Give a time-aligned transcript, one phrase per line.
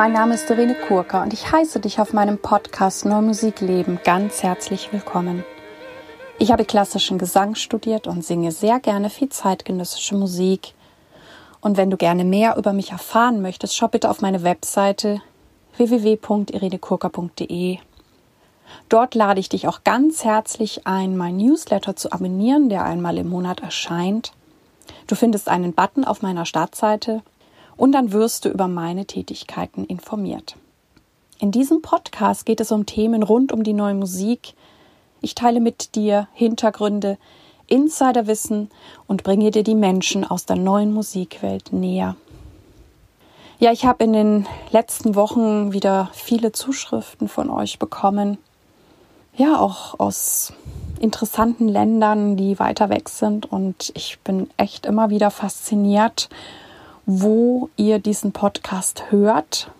[0.00, 4.00] Mein Name ist Irene Kurka und ich heiße dich auf meinem Podcast Neue Musik Leben
[4.02, 5.44] ganz herzlich willkommen.
[6.38, 10.72] Ich habe klassischen Gesang studiert und singe sehr gerne viel zeitgenössische Musik.
[11.60, 15.20] Und wenn du gerne mehr über mich erfahren möchtest, schau bitte auf meine Webseite
[15.76, 17.76] www.irenekurka.de.
[18.88, 23.28] Dort lade ich dich auch ganz herzlich ein, mein Newsletter zu abonnieren, der einmal im
[23.28, 24.32] Monat erscheint.
[25.08, 27.20] Du findest einen Button auf meiner Startseite
[27.80, 30.54] und dann wirst du über meine Tätigkeiten informiert.
[31.38, 34.52] In diesem Podcast geht es um Themen rund um die neue Musik.
[35.22, 37.16] Ich teile mit dir Hintergründe,
[37.68, 38.68] Insiderwissen
[39.06, 42.16] und bringe dir die Menschen aus der neuen Musikwelt näher.
[43.58, 48.36] Ja, ich habe in den letzten Wochen wieder viele Zuschriften von euch bekommen.
[49.34, 50.52] Ja, auch aus
[51.00, 53.50] interessanten Ländern, die weiter weg sind.
[53.50, 56.28] Und ich bin echt immer wieder fasziniert
[57.12, 59.72] wo ihr diesen Podcast hört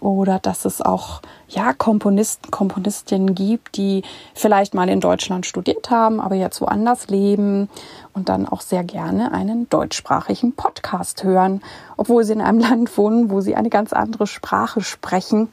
[0.00, 4.02] oder dass es auch ja Komponisten, Komponistinnen gibt, die
[4.34, 7.70] vielleicht mal in Deutschland studiert haben, aber jetzt woanders leben
[8.14, 11.62] und dann auch sehr gerne einen deutschsprachigen Podcast hören,
[11.96, 15.52] obwohl sie in einem Land wohnen, wo sie eine ganz andere Sprache sprechen.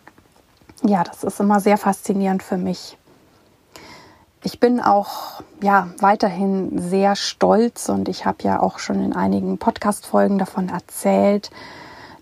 [0.84, 2.98] Ja, das ist immer sehr faszinierend für mich.
[4.42, 9.58] Ich bin auch ja weiterhin sehr stolz und ich habe ja auch schon in einigen
[9.58, 11.52] Podcast-Folgen davon erzählt,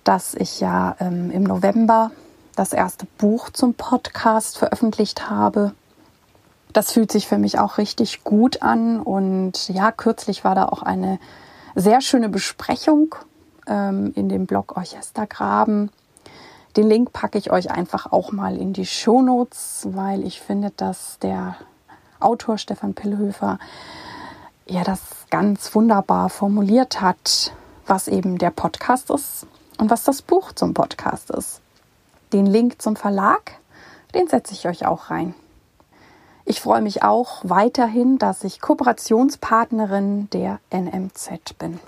[0.03, 2.09] dass ich ja ähm, im November
[2.55, 5.73] das erste Buch zum Podcast veröffentlicht habe.
[6.73, 10.81] Das fühlt sich für mich auch richtig gut an und ja, kürzlich war da auch
[10.81, 11.19] eine
[11.75, 13.13] sehr schöne Besprechung
[13.67, 15.91] ähm, in dem Blog Orchestergraben.
[16.77, 20.71] Den Link packe ich euch einfach auch mal in die Show Notes, weil ich finde,
[20.75, 21.57] dass der
[22.19, 23.59] Autor Stefan Pillhöfer
[24.67, 27.53] ja das ganz wunderbar formuliert hat,
[27.85, 31.61] was eben der Podcast ist und was das Buch zum Podcast ist.
[32.33, 33.53] Den Link zum Verlag,
[34.13, 35.33] den setze ich euch auch rein.
[36.45, 41.79] Ich freue mich auch weiterhin, dass ich Kooperationspartnerin der NMZ bin.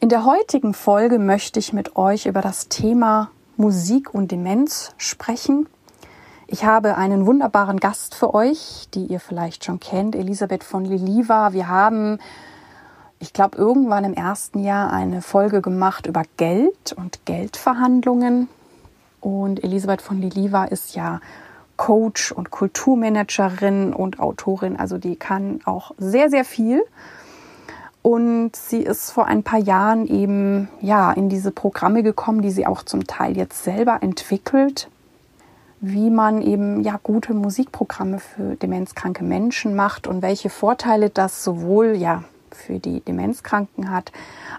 [0.00, 5.66] In der heutigen Folge möchte ich mit euch über das Thema Musik und Demenz sprechen
[6.52, 11.52] ich habe einen wunderbaren Gast für euch, die ihr vielleicht schon kennt, Elisabeth von Liliva.
[11.52, 12.18] Wir haben,
[13.20, 18.48] ich glaube, irgendwann im ersten Jahr eine Folge gemacht über Geld und Geldverhandlungen.
[19.20, 21.20] Und Elisabeth von Liliva ist ja
[21.76, 24.76] Coach und Kulturmanagerin und Autorin.
[24.76, 26.82] Also die kann auch sehr, sehr viel.
[28.02, 32.66] Und sie ist vor ein paar Jahren eben ja in diese Programme gekommen, die sie
[32.66, 34.88] auch zum Teil jetzt selber entwickelt
[35.80, 41.96] wie man eben ja gute Musikprogramme für demenzkranke Menschen macht und welche Vorteile das sowohl
[41.96, 44.12] ja für die Demenzkranken hat,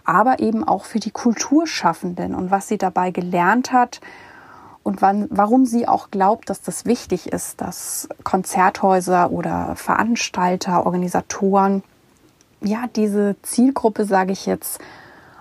[0.04, 4.02] aber eben auch für die Kulturschaffenden und was sie dabei gelernt hat
[4.84, 11.84] und wann, warum sie auch glaubt, dass das wichtig ist, dass Konzerthäuser oder Veranstalter, Organisatoren
[12.62, 14.80] ja diese Zielgruppe, sage ich jetzt,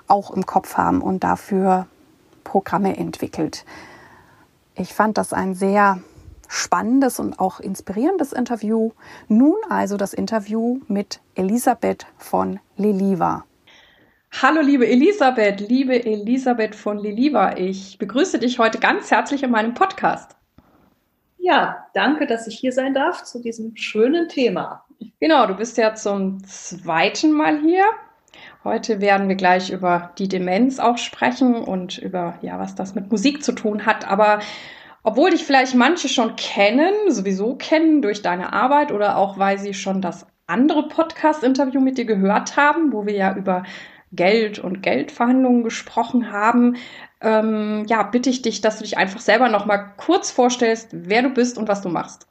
[0.09, 1.87] auch im Kopf haben und dafür
[2.45, 3.65] Programme entwickelt.
[4.81, 6.01] Ich fand das ein sehr
[6.49, 8.93] spannendes und auch inspirierendes Interview.
[9.29, 13.45] Nun also das Interview mit Elisabeth von Leliva.
[14.41, 19.75] Hallo liebe Elisabeth, liebe Elisabeth von Leliva, ich begrüße dich heute ganz herzlich in meinem
[19.75, 20.35] Podcast.
[21.37, 24.87] Ja, danke, dass ich hier sein darf zu diesem schönen Thema.
[25.21, 27.85] Genau, du bist ja zum zweiten Mal hier.
[28.63, 33.11] Heute werden wir gleich über die Demenz auch sprechen und über, ja, was das mit
[33.11, 34.07] Musik zu tun hat.
[34.07, 34.41] Aber
[35.03, 39.73] obwohl dich vielleicht manche schon kennen, sowieso kennen durch deine Arbeit oder auch weil sie
[39.73, 43.63] schon das andere Podcast-Interview mit dir gehört haben, wo wir ja über
[44.13, 46.77] Geld und Geldverhandlungen gesprochen haben,
[47.23, 51.23] ähm, ja, bitte ich dich, dass du dich einfach selber noch mal kurz vorstellst, wer
[51.23, 52.27] du bist und was du machst.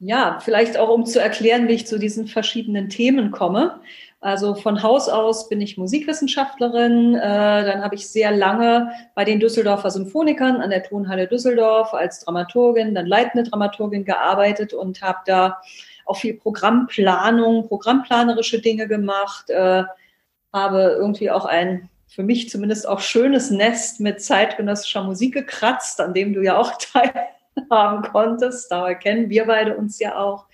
[0.00, 3.80] Ja, vielleicht auch um zu erklären, wie ich zu diesen verschiedenen Themen komme.
[4.20, 7.14] Also von Haus aus bin ich Musikwissenschaftlerin.
[7.14, 12.24] Äh, dann habe ich sehr lange bei den Düsseldorfer Symphonikern an der Tonhalle Düsseldorf als
[12.24, 15.60] Dramaturgin, dann leitende Dramaturgin gearbeitet und habe da
[16.04, 19.50] auch viel Programmplanung, programmplanerische Dinge gemacht.
[19.50, 19.84] Äh,
[20.52, 26.14] habe irgendwie auch ein für mich zumindest auch schönes Nest mit zeitgenössischer Musik gekratzt, an
[26.14, 28.72] dem du ja auch teilhaben konntest.
[28.72, 30.46] Daher kennen wir beide uns ja auch.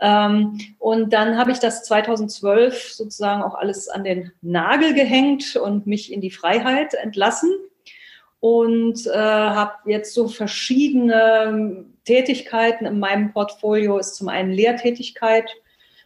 [0.00, 5.86] Ähm, und dann habe ich das 2012 sozusagen auch alles an den Nagel gehängt und
[5.86, 7.50] mich in die Freiheit entlassen
[8.40, 13.98] und äh, habe jetzt so verschiedene Tätigkeiten in meinem Portfolio.
[13.98, 15.50] Ist zum einen Lehrtätigkeit,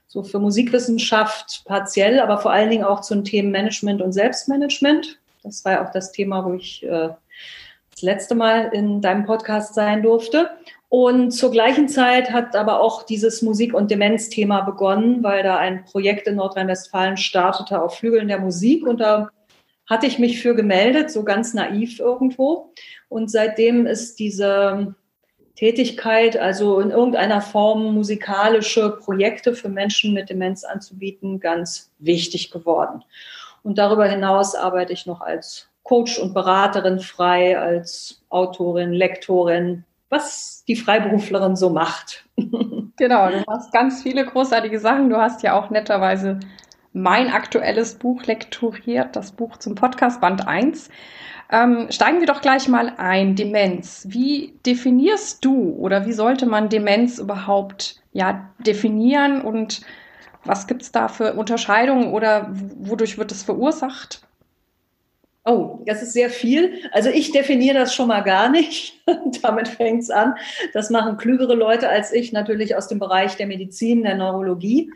[0.07, 5.19] so für Musikwissenschaft partiell, aber vor allen Dingen auch zu den Themen Management und Selbstmanagement.
[5.43, 7.11] Das war ja auch das Thema, wo ich äh,
[7.91, 10.51] das letzte Mal in deinem Podcast sein durfte.
[10.93, 15.87] Und zur gleichen Zeit hat aber auch dieses Musik- und Demenz-Thema begonnen, weil da ein
[15.87, 18.87] Projekt in Nordrhein-Westfalen startete auf Flügeln der Musik.
[18.87, 19.31] Und da
[19.89, 22.75] hatte ich mich für gemeldet, so ganz naiv irgendwo.
[23.09, 24.95] Und seitdem ist diese
[25.57, 33.03] Tätigkeit, also in irgendeiner Form musikalische Projekte für Menschen mit Demenz anzubieten, ganz wichtig geworden.
[33.63, 40.63] Und darüber hinaus arbeite ich noch als Coach und Beraterin frei, als Autorin, Lektorin, was
[40.69, 42.29] die Freiberuflerin so macht.
[42.99, 45.09] Genau, du machst ganz viele großartige Sachen.
[45.09, 46.39] Du hast ja auch netterweise
[46.93, 50.91] mein aktuelles Buch lektoriert, das Buch zum Podcast Band 1.
[51.51, 53.35] Ähm, steigen wir doch gleich mal ein.
[53.35, 54.07] Demenz.
[54.11, 59.81] Wie definierst du oder wie sollte man Demenz überhaupt ja, definieren und
[60.45, 64.23] was gibt es da für Unterscheidungen oder wodurch wird es verursacht?
[65.45, 66.75] Oh, das ist sehr viel.
[66.93, 68.95] Also ich definiere das schon mal gar nicht.
[69.43, 70.37] Damit fängt es an.
[70.73, 74.91] Das machen klügere Leute als ich, natürlich aus dem Bereich der Medizin, der Neurologie.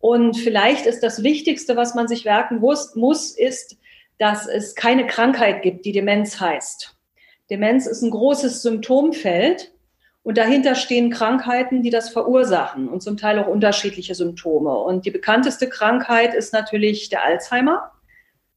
[0.00, 3.76] Und vielleicht ist das Wichtigste, was man sich merken muss, muss ist,
[4.18, 6.96] dass es keine Krankheit gibt, die Demenz heißt.
[7.48, 9.72] Demenz ist ein großes Symptomfeld
[10.22, 14.74] und dahinter stehen Krankheiten, die das verursachen und zum Teil auch unterschiedliche Symptome.
[14.74, 17.92] Und die bekannteste Krankheit ist natürlich der Alzheimer.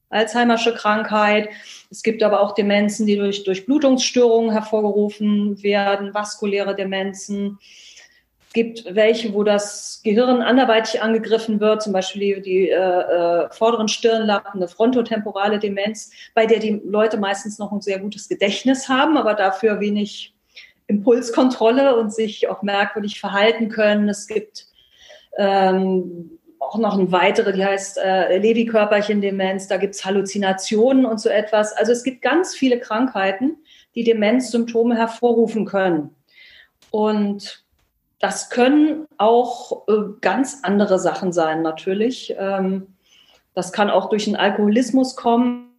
[0.09, 1.49] Alzheimersche Krankheit.
[1.89, 7.59] Es gibt aber auch Demenzen, die durch Durchblutungsstörungen hervorgerufen werden, vaskuläre Demenzen.
[8.47, 13.49] Es gibt welche, wo das Gehirn anderweitig angegriffen wird, zum Beispiel die, die äh, äh,
[13.51, 18.89] vorderen Stirnlappen, eine frontotemporale Demenz, bei der die Leute meistens noch ein sehr gutes Gedächtnis
[18.89, 20.33] haben, aber dafür wenig
[20.87, 24.07] Impulskontrolle und sich auch merkwürdig verhalten können.
[24.07, 24.67] Es gibt
[25.37, 26.36] ähm,
[26.67, 29.67] auch noch eine weitere, die heißt äh, Lewy-Körperchen-Demenz.
[29.67, 31.73] Da gibt es Halluzinationen und so etwas.
[31.73, 33.57] Also es gibt ganz viele Krankheiten,
[33.95, 36.15] die Demenzsymptome hervorrufen können.
[36.91, 37.63] Und
[38.19, 42.35] das können auch äh, ganz andere Sachen sein, natürlich.
[42.37, 42.95] Ähm,
[43.53, 45.71] das kann auch durch den Alkoholismus kommen.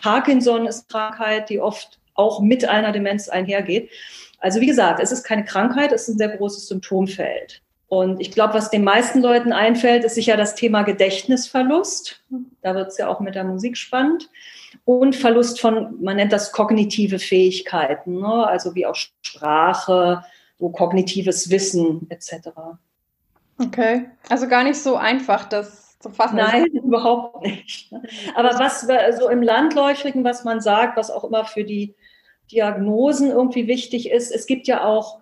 [0.00, 3.90] Parkinson ist Krankheit, die oft auch mit einer Demenz einhergeht.
[4.38, 7.63] Also wie gesagt, es ist keine Krankheit, es ist ein sehr großes Symptomfeld.
[7.88, 12.22] Und ich glaube, was den meisten Leuten einfällt, ist sicher das Thema Gedächtnisverlust.
[12.62, 14.30] Da wird es ja auch mit der Musik spannend.
[14.84, 18.46] Und Verlust von, man nennt das kognitive Fähigkeiten, ne?
[18.46, 20.24] also wie auch Sprache,
[20.58, 22.48] so kognitives Wissen etc.
[23.58, 26.36] Okay, also gar nicht so einfach, das zu fassen.
[26.36, 27.92] Nein, überhaupt nicht.
[28.34, 31.94] Aber was so also im Landläufigen, was man sagt, was auch immer für die
[32.50, 35.20] Diagnosen irgendwie wichtig ist, es gibt ja auch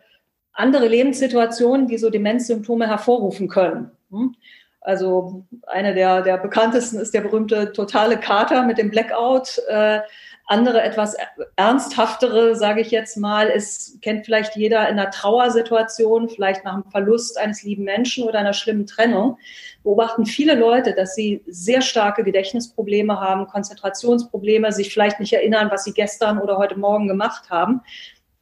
[0.52, 3.90] andere Lebenssituationen, die so Demenzsymptome hervorrufen können.
[4.10, 4.34] Hm?
[4.80, 9.58] Also eine der, der bekanntesten ist der berühmte totale Kater mit dem Blackout.
[9.68, 10.00] Äh,
[10.46, 11.16] andere etwas
[11.56, 16.90] ernsthaftere, sage ich jetzt mal, es kennt vielleicht jeder in einer Trauersituation, vielleicht nach dem
[16.90, 19.38] Verlust eines lieben Menschen oder einer schlimmen Trennung,
[19.84, 25.84] beobachten viele Leute, dass sie sehr starke Gedächtnisprobleme haben, Konzentrationsprobleme, sich vielleicht nicht erinnern, was
[25.84, 27.80] sie gestern oder heute Morgen gemacht haben.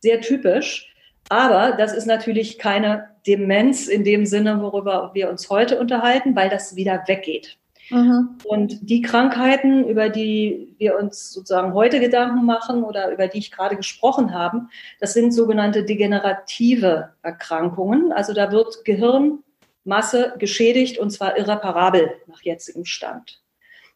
[0.01, 0.90] Sehr typisch.
[1.31, 6.51] Aber das ist natürlich keine Demenz in dem Sinne, worüber wir uns heute unterhalten, weil
[6.51, 7.57] das wieder weggeht.
[7.91, 8.39] Mhm.
[8.45, 13.53] Und die Krankheiten, über die wir uns sozusagen heute Gedanken machen oder über die ich
[13.53, 14.63] gerade gesprochen habe,
[14.99, 18.13] das sind sogenannte degenerative Erkrankungen.
[18.13, 23.40] Also da wird Gehirnmasse geschädigt und zwar irreparabel nach jetzigem Stand.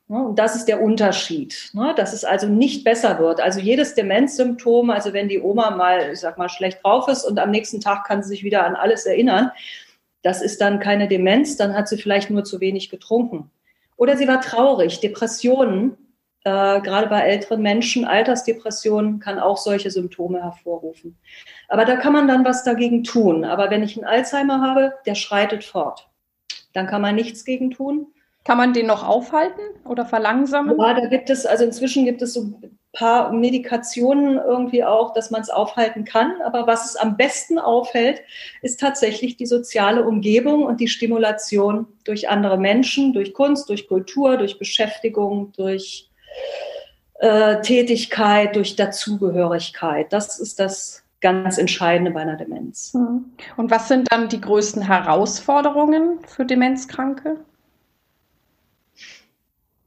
[0.06, 3.40] Ne, und das ist der Unterschied, ne, dass es also nicht besser wird.
[3.40, 7.38] Also jedes Demenzsymptom, also wenn die Oma mal, ich sag mal, schlecht drauf ist und
[7.38, 9.50] am nächsten Tag kann sie sich wieder an alles erinnern,
[10.22, 13.50] das ist dann keine Demenz, dann hat sie vielleicht nur zu wenig getrunken.
[13.96, 15.96] Oder sie war traurig, Depressionen,
[16.44, 21.16] äh, gerade bei älteren Menschen, Altersdepressionen kann auch solche Symptome hervorrufen.
[21.68, 23.44] Aber da kann man dann was dagegen tun.
[23.44, 26.10] Aber wenn ich einen Alzheimer habe, der schreitet fort.
[26.74, 28.08] Dann kann man nichts gegen tun.
[28.44, 30.76] Kann man den noch aufhalten oder verlangsamen?
[30.78, 35.30] Ja, da gibt es, also inzwischen gibt es so ein paar Medikationen irgendwie auch, dass
[35.30, 36.40] man es aufhalten kann.
[36.44, 38.22] Aber was es am besten aufhält,
[38.60, 44.36] ist tatsächlich die soziale Umgebung und die Stimulation durch andere Menschen, durch Kunst, durch Kultur,
[44.36, 46.10] durch Beschäftigung, durch
[47.20, 50.12] äh, Tätigkeit, durch Dazugehörigkeit.
[50.12, 52.92] Das ist das ganz Entscheidende bei einer Demenz.
[52.92, 53.32] Mhm.
[53.56, 57.38] Und was sind dann die größten Herausforderungen für Demenzkranke?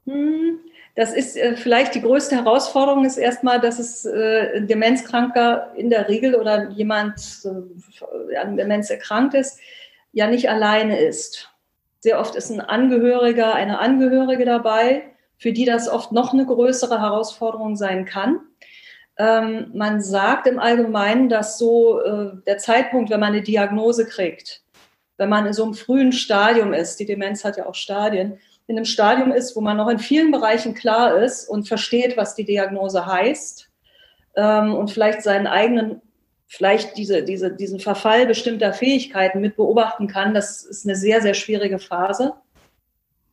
[0.08, 0.60] Hm,
[0.94, 5.90] das ist äh, vielleicht die größte Herausforderung, ist erstmal, dass es äh, ein Demenzkranker in
[5.90, 9.60] der Regel oder jemand äh, an Demenz erkrankt ist,
[10.12, 11.50] ja nicht alleine ist.
[12.00, 15.02] Sehr oft ist ein Angehöriger, eine Angehörige dabei,
[15.36, 18.40] für die das oft noch eine größere Herausforderung sein kann.
[19.18, 24.62] Ähm, man sagt im Allgemeinen, dass so äh, der Zeitpunkt, wenn man eine Diagnose kriegt,
[25.18, 28.76] wenn man in so einem frühen Stadium ist, die Demenz hat ja auch Stadien, in
[28.76, 32.44] einem Stadium ist, wo man noch in vielen Bereichen klar ist und versteht, was die
[32.44, 33.68] Diagnose heißt
[34.36, 36.02] ähm, und vielleicht seinen eigenen,
[36.46, 41.34] vielleicht diese, diese, diesen Verfall bestimmter Fähigkeiten mit beobachten kann, das ist eine sehr, sehr
[41.34, 42.34] schwierige Phase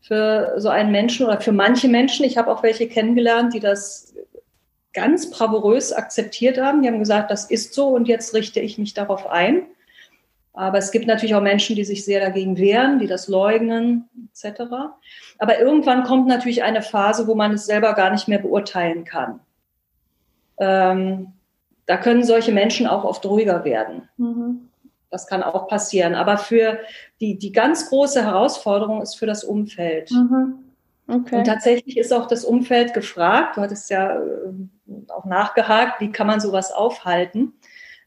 [0.02, 2.26] für so einen Menschen oder für manche Menschen.
[2.26, 4.14] Ich habe auch welche kennengelernt, die das
[4.94, 6.82] ganz bravourös akzeptiert haben.
[6.82, 9.64] Die haben gesagt, das ist so und jetzt richte ich mich darauf ein.
[10.56, 14.62] Aber es gibt natürlich auch Menschen, die sich sehr dagegen wehren, die das leugnen, etc.
[15.38, 19.42] Aber irgendwann kommt natürlich eine Phase, wo man es selber gar nicht mehr beurteilen kann.
[20.58, 21.34] Ähm,
[21.86, 24.08] da können solche Menschen auch oft ruhiger werden.
[24.16, 24.70] Mhm.
[25.12, 26.16] Das kann auch passieren.
[26.16, 26.80] Aber für
[27.20, 30.10] die, die ganz große Herausforderung ist für das Umfeld.
[30.12, 30.60] Mhm.
[31.08, 31.36] Okay.
[31.36, 33.58] Und tatsächlich ist auch das Umfeld gefragt.
[33.58, 34.22] Du hattest ja äh,
[35.10, 37.54] auch nachgehakt, wie kann man sowas aufhalten?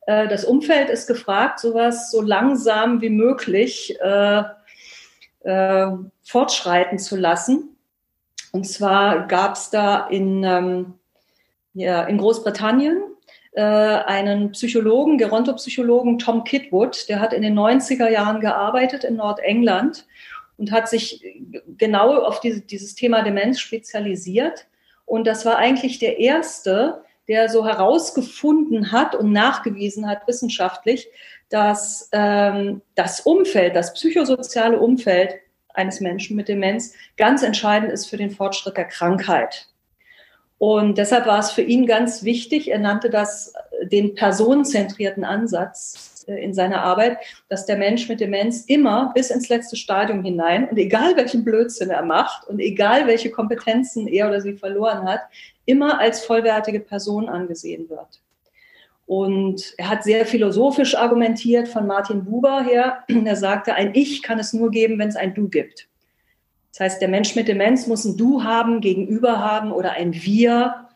[0.09, 4.43] Äh, das Umfeld ist gefragt, sowas so langsam wie möglich äh,
[5.41, 5.87] äh,
[6.25, 7.77] fortschreiten zu lassen.
[8.53, 10.95] Und zwar gab es da in, ähm,
[11.75, 13.03] ja, in Großbritannien
[13.53, 20.07] äh, einen Psychologen, Gerontopsychologen Tom Kidwood, der hat in den 90er Jahren gearbeitet in Nordengland
[20.57, 21.23] und hat sich
[21.77, 24.67] genau auf diese, dieses Thema Demenz spezialisiert.
[25.05, 31.09] Und das war eigentlich der erste, der so herausgefunden hat und nachgewiesen hat wissenschaftlich,
[31.51, 35.35] dass ähm, das Umfeld, das psychosoziale Umfeld
[35.75, 39.69] eines Menschen mit Demenz ganz entscheidend ist für den Fortschritt der Krankheit.
[40.59, 46.43] Und deshalb war es für ihn ganz wichtig, er nannte das den personenzentrierten Ansatz äh,
[46.43, 47.19] in seiner Arbeit,
[47.49, 51.91] dass der Mensch mit Demenz immer bis ins letzte Stadium hinein und egal welchen Blödsinn
[51.91, 55.21] er macht und egal welche Kompetenzen er oder sie verloren hat,
[55.69, 58.21] immer als vollwertige Person angesehen wird.
[59.07, 63.05] Und er hat sehr philosophisch argumentiert von Martin Buber her.
[63.25, 65.89] Er sagte, ein Ich kann es nur geben, wenn es ein Du gibt.
[66.73, 70.89] Das heißt, der Mensch mit Demenz muss ein Du haben, gegenüber haben oder ein Wir,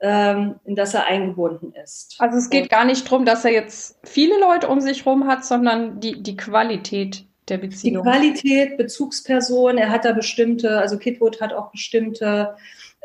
[0.00, 2.16] ähm, in das er eingebunden ist.
[2.18, 5.26] Also es geht Und, gar nicht darum, dass er jetzt viele Leute um sich herum
[5.26, 8.02] hat, sondern die, die Qualität der Beziehung.
[8.02, 12.56] Die Qualität, Bezugsperson, er hat da bestimmte, also Kitwood hat auch bestimmte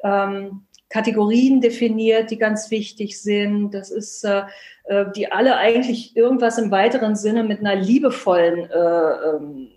[0.04, 3.72] ähm, Kategorien definiert, die ganz wichtig sind.
[3.72, 4.44] Das ist, äh,
[4.84, 9.70] äh, die alle eigentlich irgendwas im weiteren Sinne mit einer liebevollen äh, ähm,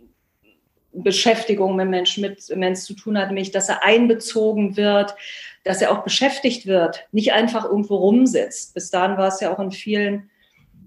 [0.92, 5.14] Beschäftigung mit Menschen mit Demenz zu tun hat, nämlich dass er einbezogen wird,
[5.64, 8.74] dass er auch beschäftigt wird, nicht einfach irgendwo rumsitzt.
[8.74, 10.28] Bis dahin war es ja auch in vielen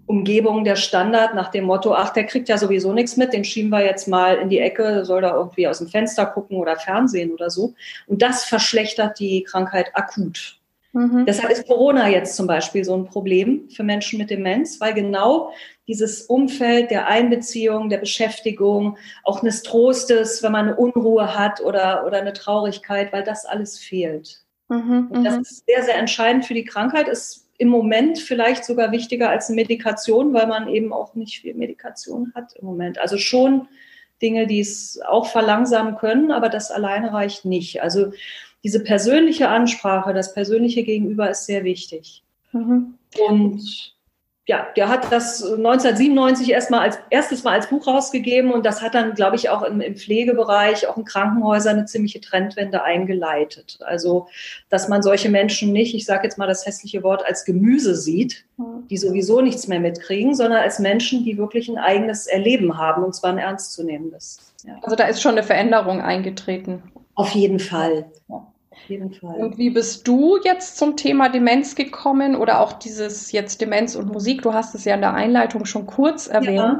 [0.09, 3.69] Umgebung der Standard nach dem Motto, ach, der kriegt ja sowieso nichts mit, den schieben
[3.69, 7.31] wir jetzt mal in die Ecke, soll da irgendwie aus dem Fenster gucken oder Fernsehen
[7.31, 7.75] oder so.
[8.07, 10.57] Und das verschlechtert die Krankheit akut.
[10.93, 11.27] Mhm.
[11.27, 15.51] Deshalb ist Corona jetzt zum Beispiel so ein Problem für Menschen mit Demenz, weil genau
[15.87, 22.03] dieses Umfeld der Einbeziehung, der Beschäftigung, auch eines Trostes, wenn man eine Unruhe hat oder,
[22.07, 24.43] oder eine Traurigkeit, weil das alles fehlt.
[24.69, 25.41] Mhm, das mhm.
[25.41, 27.07] ist sehr, sehr entscheidend für die Krankheit.
[27.07, 31.53] Es im Moment vielleicht sogar wichtiger als eine Medikation, weil man eben auch nicht viel
[31.53, 32.97] Medikation hat im Moment.
[32.97, 33.67] Also schon
[34.21, 37.83] Dinge, die es auch verlangsamen können, aber das alleine reicht nicht.
[37.83, 38.13] Also
[38.63, 42.23] diese persönliche Ansprache, das persönliche Gegenüber ist sehr wichtig.
[42.53, 42.95] Mhm.
[43.27, 43.93] Und
[44.49, 48.95] ja, der hat das 1997 erstmal als erstes Mal als Buch rausgegeben und das hat
[48.95, 53.77] dann, glaube ich, auch im, im, Pflegebereich, auch in Krankenhäusern eine ziemliche Trendwende eingeleitet.
[53.85, 54.27] Also,
[54.69, 58.43] dass man solche Menschen nicht, ich sage jetzt mal das hässliche Wort, als Gemüse sieht,
[58.89, 63.13] die sowieso nichts mehr mitkriegen, sondern als Menschen, die wirklich ein eigenes Erleben haben und
[63.13, 64.51] zwar ein ernstzunehmendes.
[64.65, 64.79] Ja.
[64.81, 66.81] Also da ist schon eine Veränderung eingetreten.
[67.13, 68.05] Auf jeden Fall.
[68.27, 68.47] Ja
[68.89, 69.35] jeden Fall.
[69.35, 74.11] Und wie bist du jetzt zum Thema Demenz gekommen oder auch dieses jetzt Demenz und
[74.11, 74.41] Musik?
[74.41, 76.57] Du hast es ja in der Einleitung schon kurz erwähnt.
[76.57, 76.79] Ja.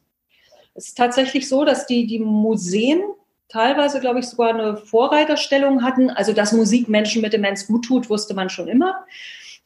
[0.74, 3.02] Es ist tatsächlich so, dass die, die Museen
[3.48, 6.10] teilweise, glaube ich, sogar eine Vorreiterstellung hatten.
[6.10, 9.04] Also, dass Musik Menschen mit Demenz gut tut, wusste man schon immer.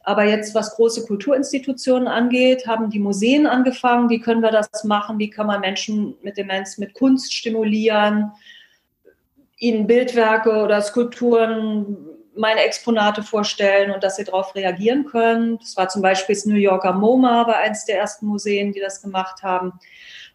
[0.03, 4.09] Aber jetzt, was große Kulturinstitutionen angeht, haben die Museen angefangen.
[4.09, 5.19] Wie können wir das machen?
[5.19, 8.31] Wie kann man Menschen mit Demenz mit Kunst stimulieren?
[9.57, 11.97] Ihnen Bildwerke oder Skulpturen,
[12.35, 15.59] meine Exponate vorstellen und dass sie darauf reagieren können.
[15.59, 19.01] Das war zum Beispiel das New Yorker MoMA, war eines der ersten Museen, die das
[19.01, 19.73] gemacht haben.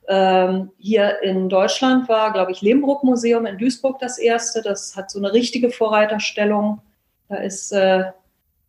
[0.08, 4.62] Ähm, hier in Deutschland war, glaube ich, Lehmbruck Museum in Duisburg das erste.
[4.62, 6.80] Das hat so eine richtige Vorreiterstellung.
[7.28, 8.04] Da ist äh,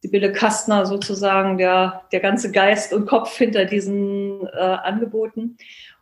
[0.01, 5.57] Sibylle Kastner sozusagen der, der ganze Geist und Kopf hinter diesen äh, Angeboten.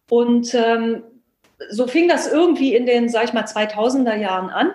[0.09, 1.03] Und ähm,
[1.69, 4.71] so fing das irgendwie in den, sag ich mal, 2000er Jahren an.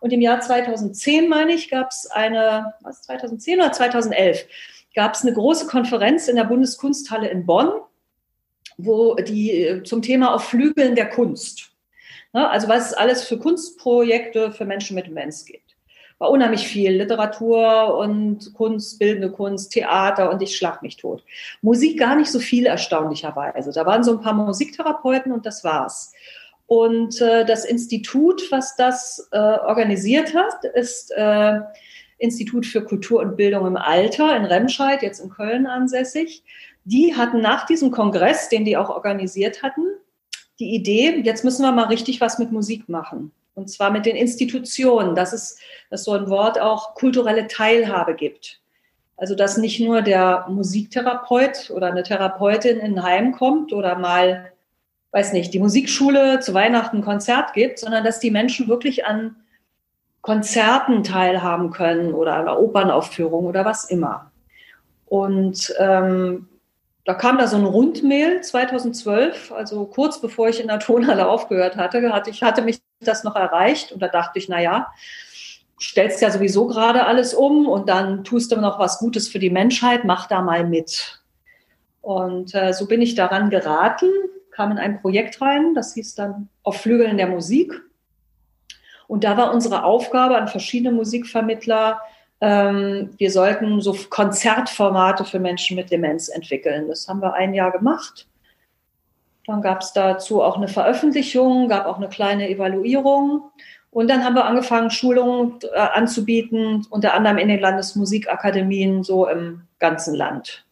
[0.00, 4.44] Und im Jahr 2010, meine ich, gab es eine, was, 2010 oder 2011,
[4.94, 7.70] gab es eine große Konferenz in der Bundeskunsthalle in Bonn,
[8.76, 11.70] wo die äh, zum Thema auf Flügeln der Kunst.
[12.32, 15.64] Ne, also was es alles für Kunstprojekte für Menschen mit Demenz gibt
[16.18, 21.24] war unheimlich viel Literatur und Kunst, bildende Kunst, Theater und ich schlag mich tot.
[21.60, 23.72] Musik gar nicht so viel erstaunlicherweise.
[23.72, 26.12] Da waren so ein paar Musiktherapeuten und das war's.
[26.66, 31.60] Und äh, das Institut, was das äh, organisiert hat, ist äh,
[32.18, 36.42] Institut für Kultur und Bildung im Alter in Remscheid, jetzt in Köln ansässig.
[36.84, 39.82] Die hatten nach diesem Kongress, den die auch organisiert hatten,
[40.58, 43.32] die Idee, jetzt müssen wir mal richtig was mit Musik machen.
[43.54, 45.58] Und zwar mit den Institutionen, dass es,
[45.90, 48.60] dass so ein Wort auch kulturelle Teilhabe gibt.
[49.16, 54.52] Also, dass nicht nur der Musiktherapeut oder eine Therapeutin in ein Heim kommt oder mal,
[55.12, 59.36] weiß nicht, die Musikschule zu Weihnachten ein Konzert gibt, sondern dass die Menschen wirklich an
[60.20, 64.32] Konzerten teilhaben können oder einer Opernaufführung oder was immer.
[65.06, 66.48] Und ähm,
[67.04, 71.76] da kam da so ein Rundmail 2012, also kurz bevor ich in der Tonhalle aufgehört
[71.76, 74.92] hatte, hatte ich hatte mich das noch erreicht und da dachte ich, na ja,
[75.80, 79.50] stellst ja sowieso gerade alles um und dann tust du noch was Gutes für die
[79.50, 81.20] Menschheit, mach da mal mit.
[82.00, 84.10] Und äh, so bin ich daran geraten,
[84.50, 87.82] kam in ein Projekt rein, das hieß dann Auf Flügeln der Musik.
[89.06, 92.00] Und da war unsere Aufgabe an verschiedene Musikvermittler,
[92.46, 96.88] wir sollten so Konzertformate für Menschen mit Demenz entwickeln.
[96.88, 98.26] Das haben wir ein Jahr gemacht.
[99.46, 103.50] Dann gab es dazu auch eine Veröffentlichung, gab auch eine kleine Evaluierung.
[103.90, 109.62] Und dann haben wir angefangen, Schulungen äh, anzubieten, unter anderem in den Landesmusikakademien, so im
[109.78, 110.64] ganzen Land.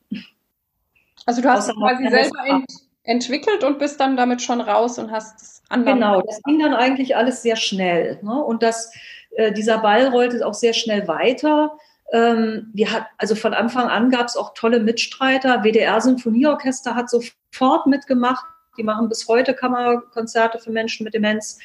[1.26, 2.66] Also du hast es quasi selber ent
[3.04, 5.98] entwickelt und bist dann damit schon raus und hast es anderen.
[5.98, 8.18] Genau, das ging dann eigentlich alles sehr schnell.
[8.22, 8.42] Ne?
[8.42, 8.92] Und das
[9.36, 11.72] äh, dieser Ball rollte auch sehr schnell weiter.
[12.12, 15.64] Ähm, wir hat, also von Anfang an gab es auch tolle Mitstreiter.
[15.64, 18.44] WDR Symphonieorchester hat sofort mitgemacht.
[18.76, 21.58] Die machen bis heute Kammerkonzerte für Menschen mit Demenz.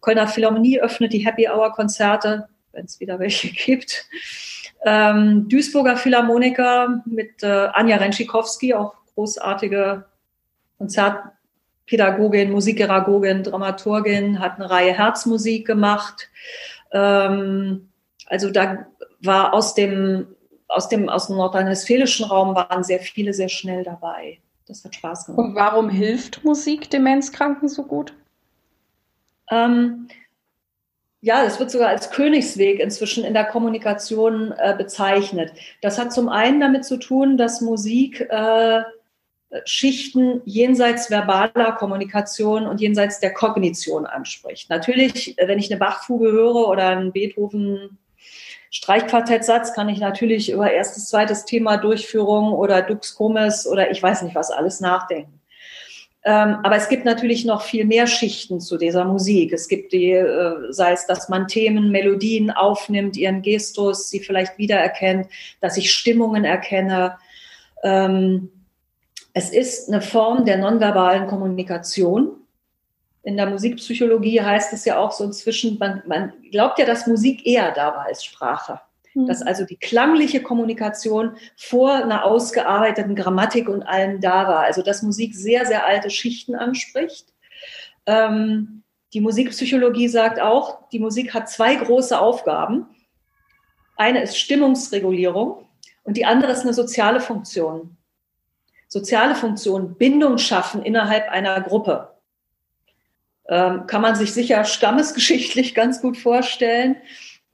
[0.00, 4.06] Kölner Philharmonie öffnet die Happy Hour Konzerte, wenn es wieder welche gibt.
[4.84, 10.04] Ähm, Duisburger Philharmoniker mit äh, Anja Renschikowski, auch großartige
[10.78, 16.30] Konzertpädagogin, Musikgeragogin, Dramaturgin, hat eine Reihe Herzmusik gemacht.
[16.92, 17.88] Ähm,
[18.26, 18.86] also da
[19.22, 20.26] war aus dem,
[20.68, 24.38] aus dem, aus dem nordrhein-westfälischen Raum waren sehr viele sehr schnell dabei.
[24.66, 25.46] Das hat Spaß gemacht.
[25.46, 28.14] Und warum hilft Musik Demenzkranken so gut?
[29.50, 30.08] Ähm,
[31.20, 35.52] ja, das wird sogar als Königsweg inzwischen in der Kommunikation äh, bezeichnet.
[35.80, 38.82] Das hat zum einen damit zu tun, dass Musik äh,
[39.64, 44.70] Schichten jenseits verbaler Kommunikation und jenseits der Kognition anspricht.
[44.70, 47.98] Natürlich, wenn ich eine Bachfuge höre oder einen Beethoven
[48.70, 54.22] Streichquartettsatz, kann ich natürlich über erstes, zweites Thema Durchführung oder Dux Comes oder ich weiß
[54.22, 55.40] nicht was alles nachdenken.
[56.24, 59.52] Ähm, aber es gibt natürlich noch viel mehr Schichten zu dieser Musik.
[59.52, 64.56] Es gibt die, äh, sei es, dass man Themen, Melodien aufnimmt, ihren Gestus, sie vielleicht
[64.56, 65.26] wiedererkennt,
[65.60, 67.18] dass ich Stimmungen erkenne.
[67.82, 68.50] Ähm,
[69.34, 72.36] es ist eine Form der nonverbalen Kommunikation.
[73.22, 77.46] In der Musikpsychologie heißt es ja auch so inzwischen, man, man glaubt ja, dass Musik
[77.46, 78.80] eher da war als Sprache.
[79.14, 79.26] Mhm.
[79.26, 84.60] Dass also die klangliche Kommunikation vor einer ausgearbeiteten Grammatik und allem da war.
[84.64, 87.32] Also dass Musik sehr, sehr alte Schichten anspricht.
[88.06, 88.82] Ähm,
[89.14, 92.86] die Musikpsychologie sagt auch, die Musik hat zwei große Aufgaben.
[93.96, 95.66] Eine ist Stimmungsregulierung
[96.02, 97.96] und die andere ist eine soziale Funktion
[98.92, 102.10] soziale Funktion, Bindung schaffen innerhalb einer Gruppe.
[103.48, 106.96] Ähm, kann man sich sicher stammesgeschichtlich ganz gut vorstellen.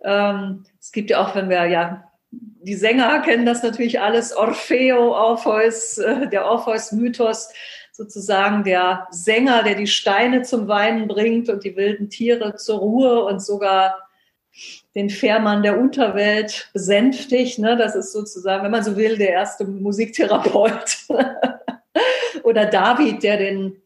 [0.03, 5.15] Ähm, es gibt ja auch, wenn wir ja die Sänger kennen das natürlich alles, Orfeo,
[5.15, 7.51] Orpheus, äh, der Orpheus-Mythos,
[7.93, 13.25] sozusagen der Sänger, der die Steine zum Weinen bringt und die wilden Tiere zur Ruhe
[13.25, 14.08] und sogar
[14.99, 17.61] den Fährmann der Unterwelt besänftigt.
[17.61, 17.77] Ne?
[17.77, 21.07] Das ist sozusagen, wenn man so will, der erste Musiktherapeut.
[22.43, 23.81] Oder David, der den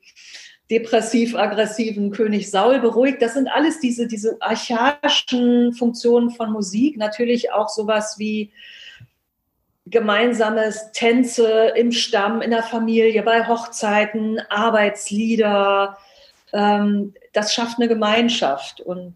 [0.71, 3.21] depressiv-aggressiven König Saul beruhigt.
[3.21, 6.97] Das sind alles diese, diese archaischen Funktionen von Musik.
[6.97, 8.51] Natürlich auch sowas wie
[9.85, 15.99] gemeinsames Tänze im Stamm, in der Familie, bei Hochzeiten, Arbeitslieder.
[16.55, 19.15] Ähm, das schafft eine Gemeinschaft und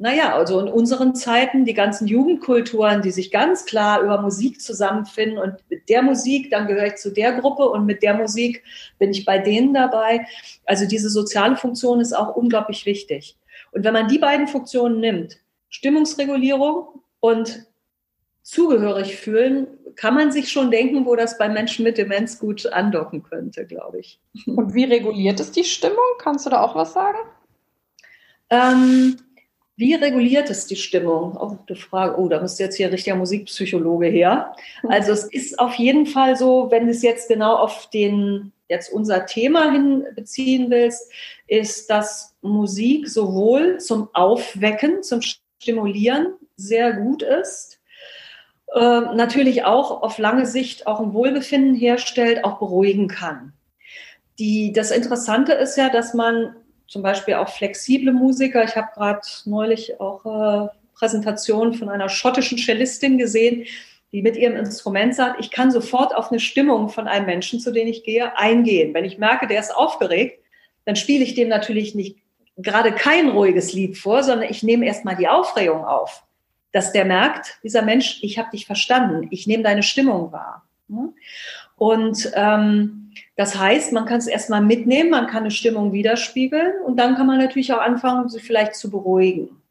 [0.00, 5.36] naja, also in unseren Zeiten die ganzen Jugendkulturen, die sich ganz klar über Musik zusammenfinden
[5.36, 8.64] und mit der Musik, dann gehöre ich zu der Gruppe und mit der Musik
[8.98, 10.26] bin ich bei denen dabei.
[10.64, 13.36] Also diese soziale Funktion ist auch unglaublich wichtig.
[13.72, 15.36] Und wenn man die beiden Funktionen nimmt,
[15.68, 17.66] Stimmungsregulierung und
[18.42, 23.22] zugehörig fühlen, kann man sich schon denken, wo das bei Menschen mit Demenz gut andocken
[23.22, 24.18] könnte, glaube ich.
[24.46, 25.98] Und wie reguliert es die Stimmung?
[26.18, 27.18] Kannst du da auch was sagen?
[28.48, 29.18] Ähm,
[29.80, 31.38] wie reguliert es die Stimmung?
[31.38, 34.54] Auch eine Frage, oh, da müsste jetzt hier richtiger Musikpsychologe her.
[34.86, 38.92] Also es ist auf jeden Fall so, wenn du es jetzt genau auf den, jetzt
[38.92, 41.10] unser Thema hin beziehen willst,
[41.46, 47.80] ist, dass Musik sowohl zum Aufwecken, zum Stimulieren sehr gut ist,
[48.74, 53.54] äh, natürlich auch auf lange Sicht auch ein Wohlbefinden herstellt, auch beruhigen kann.
[54.38, 56.54] Die, das Interessante ist ja, dass man
[56.90, 58.64] zum Beispiel auch flexible Musiker.
[58.64, 63.64] Ich habe gerade neulich auch äh, Präsentationen von einer schottischen Cellistin gesehen,
[64.10, 67.72] die mit ihrem Instrument sagt, ich kann sofort auf eine Stimmung von einem Menschen, zu
[67.72, 68.92] dem ich gehe, eingehen.
[68.92, 70.42] Wenn ich merke, der ist aufgeregt,
[70.84, 72.16] dann spiele ich dem natürlich nicht
[72.56, 76.24] gerade kein ruhiges Lied vor, sondern ich nehme erstmal die Aufregung auf,
[76.72, 80.66] dass der merkt, dieser Mensch, ich habe dich verstanden, ich nehme deine Stimmung wahr.
[81.76, 83.09] Und ähm,
[83.40, 87.26] das heißt, man kann es erstmal mitnehmen, man kann eine Stimmung widerspiegeln und dann kann
[87.26, 89.62] man natürlich auch anfangen, sie vielleicht zu beruhigen.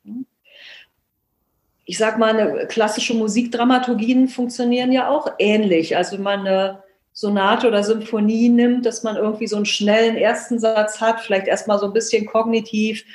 [1.86, 5.96] Ich sag mal, eine klassische Musikdramaturgien funktionieren ja auch ähnlich.
[5.96, 10.58] Also wenn man eine Sonate oder Symphonie nimmt, dass man irgendwie so einen schnellen ersten
[10.58, 13.06] Satz hat, vielleicht erstmal so ein bisschen kognitiv,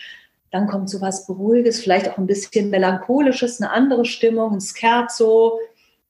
[0.52, 5.58] dann kommt so was Beruhiges, vielleicht auch ein bisschen Melancholisches, eine andere Stimmung, ein Scherzo,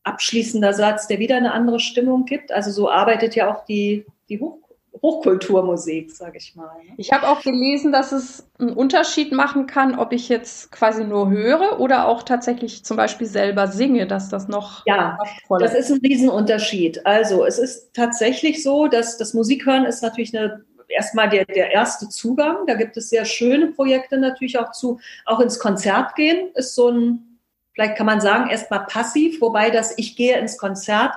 [0.02, 2.52] abschließender Satz, der wieder eine andere Stimmung gibt.
[2.52, 4.58] Also so arbeitet ja auch die die Hoch
[5.02, 6.70] Hochkulturmusik, sage ich mal.
[6.82, 6.94] Ne?
[6.96, 11.30] Ich habe auch gelesen, dass es einen Unterschied machen kann, ob ich jetzt quasi nur
[11.30, 15.18] höre oder auch tatsächlich zum Beispiel selber singe, dass das noch ja,
[15.58, 17.04] das ist ein Riesenunterschied.
[17.04, 22.08] Also es ist tatsächlich so, dass das Musikhören ist natürlich eine erstmal der, der erste
[22.08, 22.66] Zugang.
[22.66, 26.88] Da gibt es sehr schöne Projekte natürlich auch zu, auch ins Konzert gehen ist so
[26.88, 27.40] ein,
[27.74, 31.12] vielleicht kann man sagen, erstmal passiv, wobei das ich gehe ins Konzert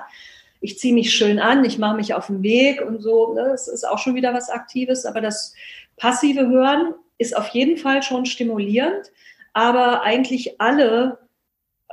[0.60, 3.34] ich ziehe mich schön an, ich mache mich auf den Weg und so.
[3.34, 3.48] Ne?
[3.50, 5.06] Das ist auch schon wieder was Aktives.
[5.06, 5.54] Aber das
[5.96, 9.12] passive Hören ist auf jeden Fall schon stimulierend.
[9.52, 11.18] Aber eigentlich alle,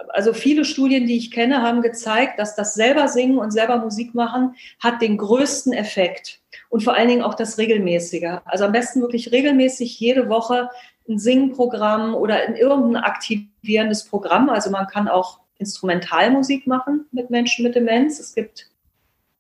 [0.10, 4.16] also viele Studien, die ich kenne, haben gezeigt, dass das selber Singen und selber Musik
[4.16, 6.42] machen hat den größten Effekt.
[6.70, 8.40] Und vor allen Dingen auch das regelmäßige.
[8.46, 10.70] Also am besten wirklich regelmäßig jede Woche
[11.08, 14.50] ein Singprogramm oder in irgendein aktivierendes Programm.
[14.50, 18.20] Also man kann auch Instrumentalmusik machen mit Menschen mit Demenz.
[18.20, 18.70] Es gibt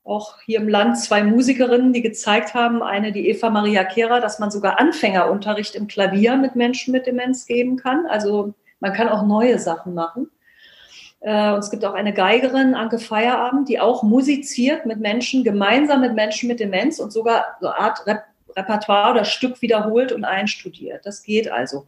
[0.04, 4.40] auch hier im Land zwei Musikerinnen, die gezeigt haben, eine die Eva Maria Kehrer, dass
[4.40, 8.06] man sogar Anfängerunterricht im Klavier mit Menschen mit Demenz geben kann.
[8.06, 10.30] Also man kann auch neue Sachen machen.
[11.22, 16.02] Äh, und es gibt auch eine Geigerin, Anke Feierabend, die auch musiziert mit Menschen, gemeinsam
[16.02, 18.06] mit Menschen mit Demenz und sogar so eine Art
[18.56, 21.06] Repertoire oder Stück wiederholt und einstudiert.
[21.06, 21.88] Das geht also.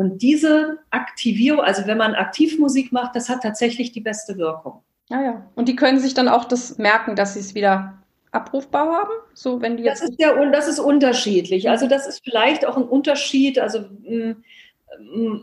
[0.00, 4.82] Und diese Aktivierung, also wenn man Aktivmusik macht, das hat tatsächlich die beste Wirkung.
[5.10, 5.46] Ja, ja.
[5.56, 7.98] Und die können sich dann auch das merken, dass sie es wieder
[8.30, 9.10] abrufbar haben?
[9.34, 11.68] So, wenn die jetzt das ist ja, das ist unterschiedlich.
[11.68, 13.58] Also das ist vielleicht auch ein Unterschied.
[13.58, 14.36] Also mh,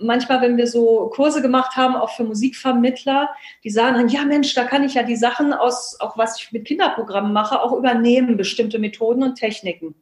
[0.01, 3.29] manchmal, wenn wir so Kurse gemacht haben, auch für Musikvermittler,
[3.63, 6.51] die sagen dann, ja Mensch, da kann ich ja die Sachen aus, auch was ich
[6.51, 9.93] mit Kinderprogrammen mache, auch übernehmen, bestimmte Methoden und Techniken.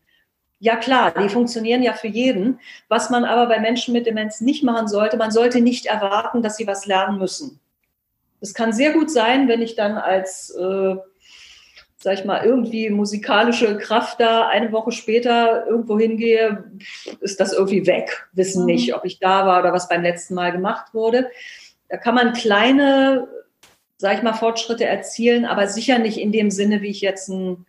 [0.60, 2.60] Ja klar, die funktionieren ja für jeden.
[2.88, 6.58] Was man aber bei Menschen mit Demenz nicht machen sollte, man sollte nicht erwarten, dass
[6.58, 7.60] sie was lernen müssen.
[8.39, 10.96] Es kann sehr gut sein, wenn ich dann als, äh,
[11.98, 16.63] sag ich mal, irgendwie musikalische Kraft da eine Woche später irgendwo hingehe,
[17.20, 18.28] ist das irgendwie weg.
[18.34, 18.68] Wissen mhm.
[18.68, 21.30] nicht, ob ich da war oder was beim letzten Mal gemacht wurde.
[21.89, 23.28] Da kann man kleine,
[23.98, 27.65] sag ich mal, Fortschritte erzielen, aber sicher nicht in dem Sinne, wie ich jetzt ein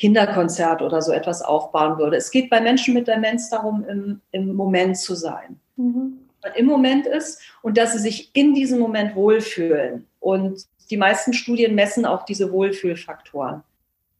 [0.00, 2.16] Kinderkonzert oder so etwas aufbauen würde.
[2.16, 5.60] Es geht bei Menschen mit Demenz darum, im, im Moment zu sein.
[5.76, 6.20] Mhm.
[6.42, 10.06] Man im Moment ist und dass sie sich in diesem Moment wohlfühlen.
[10.18, 13.62] Und die meisten Studien messen auch diese Wohlfühlfaktoren.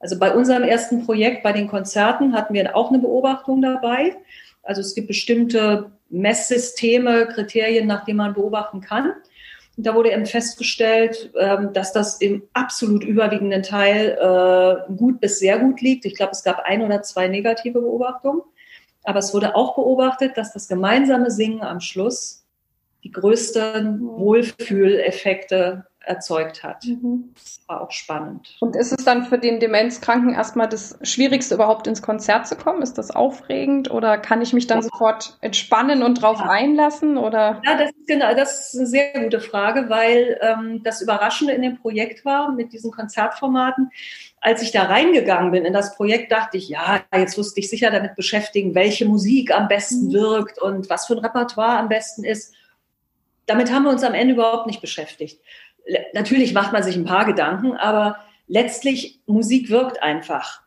[0.00, 4.16] Also bei unserem ersten Projekt, bei den Konzerten, hatten wir auch eine Beobachtung dabei.
[4.62, 9.14] Also es gibt bestimmte Messsysteme, Kriterien, nach denen man beobachten kann.
[9.82, 15.58] Da wurde eben festgestellt, ähm, dass das im absolut überwiegenden Teil äh, gut bis sehr
[15.58, 16.04] gut liegt.
[16.04, 18.42] Ich glaube, es gab ein oder zwei negative Beobachtungen.
[19.04, 22.44] Aber es wurde auch beobachtet, dass das gemeinsame Singen am Schluss
[23.02, 26.84] die größten Wohlfühleffekte erzeugt hat.
[26.84, 27.32] Mhm.
[27.34, 28.56] Das war auch spannend.
[28.60, 32.82] Und ist es dann für den Demenzkranken erstmal das Schwierigste, überhaupt ins Konzert zu kommen?
[32.82, 34.82] Ist das aufregend oder kann ich mich dann ja.
[34.84, 36.48] sofort entspannen und drauf ja.
[36.48, 37.18] einlassen?
[37.18, 37.60] Oder?
[37.64, 41.62] Ja, das ist, genau, das ist eine sehr gute Frage, weil ähm, das Überraschende in
[41.62, 43.90] dem Projekt war mit diesen Konzertformaten.
[44.40, 47.90] Als ich da reingegangen bin in das Projekt, dachte ich, ja, jetzt wusste ich sicher
[47.90, 50.12] damit beschäftigen, welche Musik am besten mhm.
[50.12, 52.54] wirkt und was für ein Repertoire am besten ist.
[53.44, 55.40] Damit haben wir uns am Ende überhaupt nicht beschäftigt
[56.12, 60.60] natürlich macht man sich ein paar Gedanken, aber letztlich Musik wirkt einfach.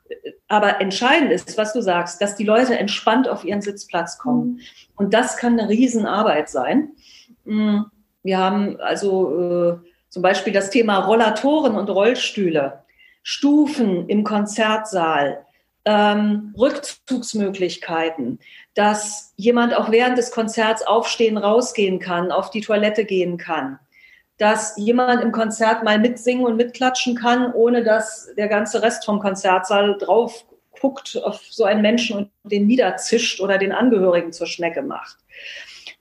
[0.48, 4.54] Aber entscheidend ist, was du sagst, dass die Leute entspannt auf ihren Sitzplatz kommen.
[4.54, 4.60] Mhm.
[4.96, 6.92] Und das kann eine Riesenarbeit sein.
[7.46, 7.82] Mm,
[8.24, 12.84] wir haben also äh, zum Beispiel das Thema Rollatoren und Rollstühle,
[13.22, 15.46] Stufen im Konzertsaal,
[15.86, 18.40] ähm, Rückzugsmöglichkeiten,
[18.76, 23.80] dass jemand auch während des Konzerts aufstehen, rausgehen kann, auf die Toilette gehen kann
[24.38, 29.20] dass jemand im Konzert mal mitsingen und mitklatschen kann, ohne dass der ganze Rest vom
[29.20, 30.46] Konzertsaal drauf
[30.80, 35.18] guckt auf so einen Menschen und den niederzischt oder den Angehörigen zur Schnecke macht.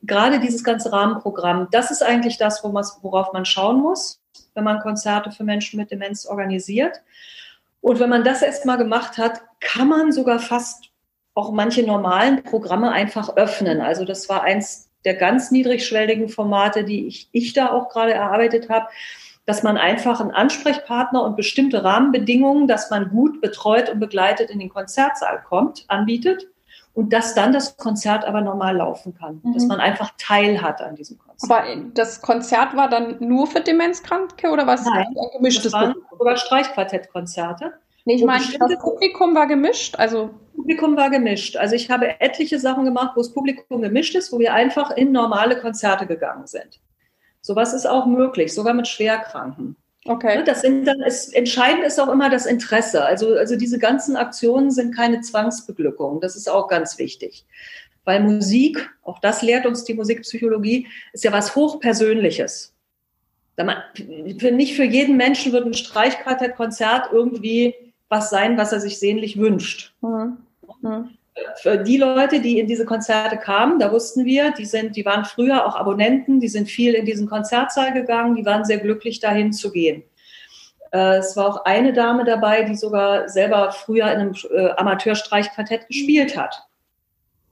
[0.03, 4.21] Gerade dieses ganze Rahmenprogramm, das ist eigentlich das, worauf man schauen muss,
[4.55, 7.01] wenn man Konzerte für Menschen mit Demenz organisiert.
[7.81, 10.91] Und wenn man das erstmal gemacht hat, kann man sogar fast
[11.35, 13.81] auch manche normalen Programme einfach öffnen.
[13.81, 18.69] Also das war eins der ganz niedrigschwelligen Formate, die ich, ich da auch gerade erarbeitet
[18.69, 18.87] habe,
[19.45, 24.61] dass man einfach einen Ansprechpartner und bestimmte Rahmenbedingungen, dass man gut betreut und begleitet in
[24.61, 26.47] den Konzertsaal kommt, anbietet
[26.95, 29.55] und dass dann das Konzert aber normal laufen kann, mhm.
[29.55, 31.51] dass man einfach Teil hat an diesem Konzert.
[31.51, 34.85] Aber das Konzert war dann nur für Demenzkranke oder was?
[34.85, 37.73] Nein, ein gemischtes das waren sogar Streichquartettkonzerte.
[38.05, 41.57] Nee, ich meine, das Publikum war gemischt, also Publikum war gemischt.
[41.57, 45.13] Also ich habe etliche Sachen gemacht, wo das Publikum gemischt ist, wo wir einfach in
[45.13, 46.81] normale Konzerte gegangen sind.
[47.41, 49.77] Sowas ist auch möglich, sogar mit Schwerkranken.
[50.05, 50.39] Okay.
[50.39, 53.05] Ne, das sind dann, es, entscheidend ist auch immer das Interesse.
[53.05, 56.21] Also, also diese ganzen Aktionen sind keine Zwangsbeglückung.
[56.21, 57.47] Das ist auch ganz wichtig.
[58.05, 62.75] Weil Musik, auch das lehrt uns die Musikpsychologie, ist ja was Hochpersönliches.
[63.57, 69.95] Nicht für jeden Menschen wird ein Streichquartettkonzert irgendwie was sein, was er sich sehnlich wünscht.
[70.03, 70.37] Mhm.
[70.83, 71.11] Mhm.
[71.63, 75.25] Für die Leute, die in diese Konzerte kamen, da wussten wir, die sind, die waren
[75.25, 79.53] früher auch Abonnenten, die sind viel in diesen Konzertsaal gegangen, die waren sehr glücklich, dahin
[79.53, 80.05] zu gehen.
[80.93, 85.89] Äh, es war auch eine Dame dabei, die sogar selber früher in einem äh, Amateurstreichquartett
[85.89, 86.69] gespielt hat.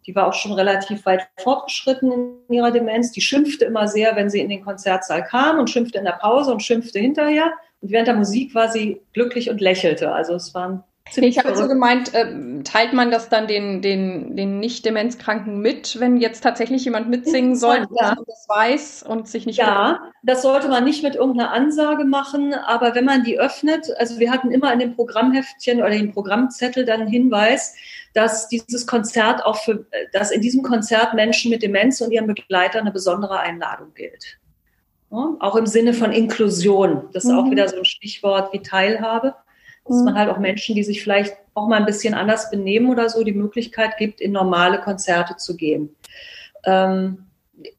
[0.07, 2.13] Die war auch schon relativ weit fortgeschritten
[2.49, 3.13] in ihrer Demenz.
[3.13, 6.53] Die schimpfte immer sehr, wenn sie in den Konzertsaal kam und schimpfte in der Pause
[6.53, 7.53] und schimpfte hinterher.
[7.81, 10.13] Und während der Musik war sie glücklich und lächelte.
[10.13, 11.37] Also es waren ziemlich.
[11.37, 16.19] Ich habe so gemeint, äh, teilt man das dann den, den, den Nicht-Demenzkranken mit, wenn
[16.19, 17.87] jetzt tatsächlich jemand mitsingen soll, ja.
[17.99, 19.59] dass man das weiß und sich nicht.
[19.59, 24.19] Ja, das sollte man nicht mit irgendeiner Ansage machen, aber wenn man die öffnet, also
[24.19, 27.75] wir hatten immer in dem Programmheftchen oder dem Programmzettel dann einen Hinweis,
[28.13, 32.83] dass dieses Konzert auch für, dass in diesem Konzert Menschen mit Demenz und ihren Begleitern
[32.83, 34.40] eine besondere Einladung gilt.
[35.11, 37.09] Ja, auch im Sinne von Inklusion.
[37.13, 37.39] Das ist mhm.
[37.39, 39.35] auch wieder so ein Stichwort wie Teilhabe.
[39.85, 40.05] Dass mhm.
[40.05, 43.25] man halt auch Menschen, die sich vielleicht auch mal ein bisschen anders benehmen oder so,
[43.25, 45.95] die Möglichkeit gibt, in normale Konzerte zu gehen.
[46.65, 47.27] Ähm,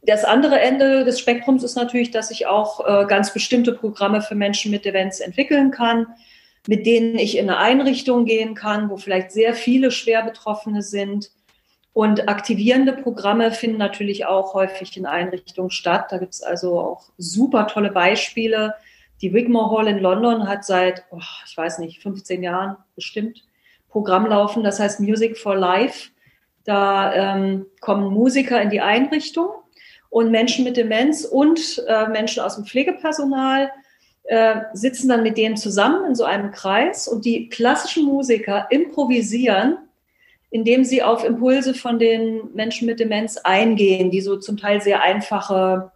[0.03, 4.35] das andere Ende des Spektrums ist natürlich, dass ich auch äh, ganz bestimmte Programme für
[4.35, 6.07] Menschen mit Demenz entwickeln kann,
[6.67, 11.31] mit denen ich in eine Einrichtung gehen kann, wo vielleicht sehr viele schwer Betroffene sind
[11.93, 16.05] und aktivierende Programme finden natürlich auch häufig in Einrichtungen statt.
[16.09, 18.75] Da gibt es also auch super tolle Beispiele.
[19.21, 23.43] Die Wigmore Hall in London hat seit, oh, ich weiß nicht, 15 Jahren bestimmt
[23.89, 26.11] Programm laufen, das heißt Music for Life.
[26.63, 29.49] Da ähm, kommen Musiker in die Einrichtung
[30.09, 33.69] und Menschen mit Demenz und äh, Menschen aus dem Pflegepersonal
[34.23, 39.77] äh, sitzen dann mit denen zusammen in so einem Kreis und die klassischen Musiker improvisieren
[40.51, 45.01] indem sie auf Impulse von den Menschen mit Demenz eingehen, die so zum Teil sehr
[45.01, 45.91] einfache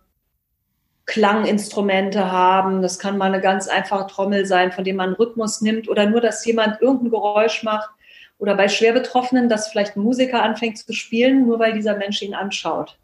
[1.05, 2.81] Klanginstrumente haben.
[2.81, 6.09] Das kann mal eine ganz einfache Trommel sein, von dem man einen Rhythmus nimmt oder
[6.09, 7.89] nur, dass jemand irgendein Geräusch macht.
[8.37, 12.33] Oder bei Schwerbetroffenen, dass vielleicht ein Musiker anfängt zu spielen, nur weil dieser Mensch ihn
[12.33, 12.97] anschaut.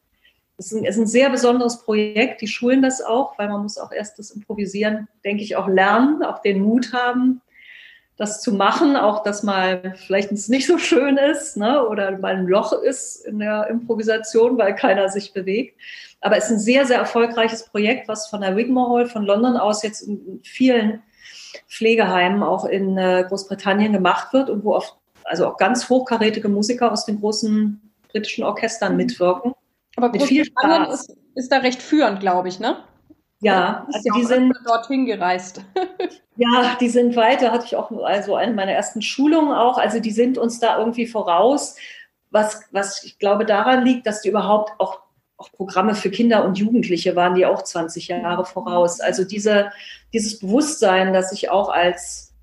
[0.58, 2.42] Es ist, ist ein, sehr besonderes Projekt.
[2.42, 6.24] Die schulen das auch, weil man muss auch erst das Improvisieren, denke ich, auch lernen,
[6.24, 7.42] auch den Mut haben,
[8.22, 12.36] das zu machen, auch dass mal vielleicht es nicht so schön ist ne, oder mal
[12.36, 15.76] ein Loch ist in der Improvisation, weil keiner sich bewegt.
[16.22, 19.58] Aber es ist ein sehr, sehr erfolgreiches Projekt, was von der Wigmore Hall von London
[19.58, 21.02] aus jetzt in vielen
[21.68, 26.92] Pflegeheimen auch in äh, Großbritannien gemacht wird und wo oft, also auch ganz hochkarätige Musiker
[26.92, 27.82] aus den großen
[28.12, 29.54] britischen Orchestern mitwirken.
[29.96, 32.78] Aber Großbritannien ist, ist da recht führend, glaube ich, ne?
[33.40, 35.66] Ja, also die sind dorthin gereist.
[36.42, 39.78] ja, die sind weiter, hatte ich auch also eine meiner ersten Schulungen auch.
[39.78, 41.76] Also die sind uns da irgendwie voraus,
[42.32, 45.02] was, was ich glaube daran liegt, dass die überhaupt auch,
[45.38, 49.02] auch Programme für Kinder und Jugendliche waren, die auch 20 Jahre voraus.
[49.02, 49.72] Also diese,
[50.14, 52.34] dieses Bewusstsein, dass ich auch als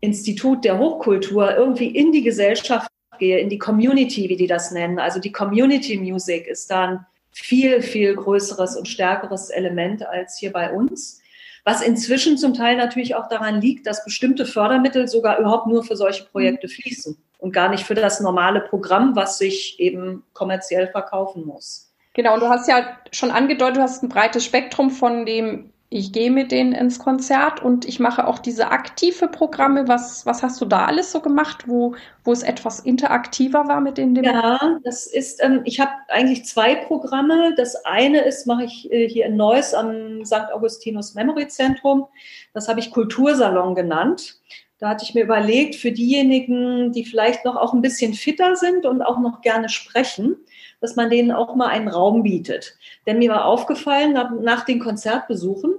[0.00, 4.98] Institut der Hochkultur irgendwie in die Gesellschaft gehe, in die Community, wie die das nennen.
[4.98, 10.72] Also die Community Music ist dann viel, viel größeres und stärkeres Element als hier bei
[10.72, 11.20] uns.
[11.64, 15.96] Was inzwischen zum Teil natürlich auch daran liegt, dass bestimmte Fördermittel sogar überhaupt nur für
[15.96, 21.44] solche Projekte fließen und gar nicht für das normale Programm, was sich eben kommerziell verkaufen
[21.44, 21.92] muss.
[22.14, 26.12] Genau, und du hast ja schon angedeutet, du hast ein breites Spektrum von dem ich
[26.12, 29.88] gehe mit denen ins Konzert und ich mache auch diese aktive Programme.
[29.88, 33.96] Was, was hast du da alles so gemacht, wo, wo es etwas interaktiver war mit
[33.96, 37.54] den Ja, das ist, ähm, ich habe eigentlich zwei Programme.
[37.56, 40.52] Das eine ist, mache ich äh, hier in Neuss am St.
[40.52, 42.06] Augustinus Memory Zentrum.
[42.52, 44.40] Das habe ich Kultursalon genannt.
[44.78, 48.84] Da hatte ich mir überlegt, für diejenigen, die vielleicht noch auch ein bisschen fitter sind
[48.84, 50.36] und auch noch gerne sprechen,
[50.80, 52.76] dass man denen auch mal einen Raum bietet.
[53.06, 55.74] Denn mir war aufgefallen, nach, nach den Konzertbesuchen,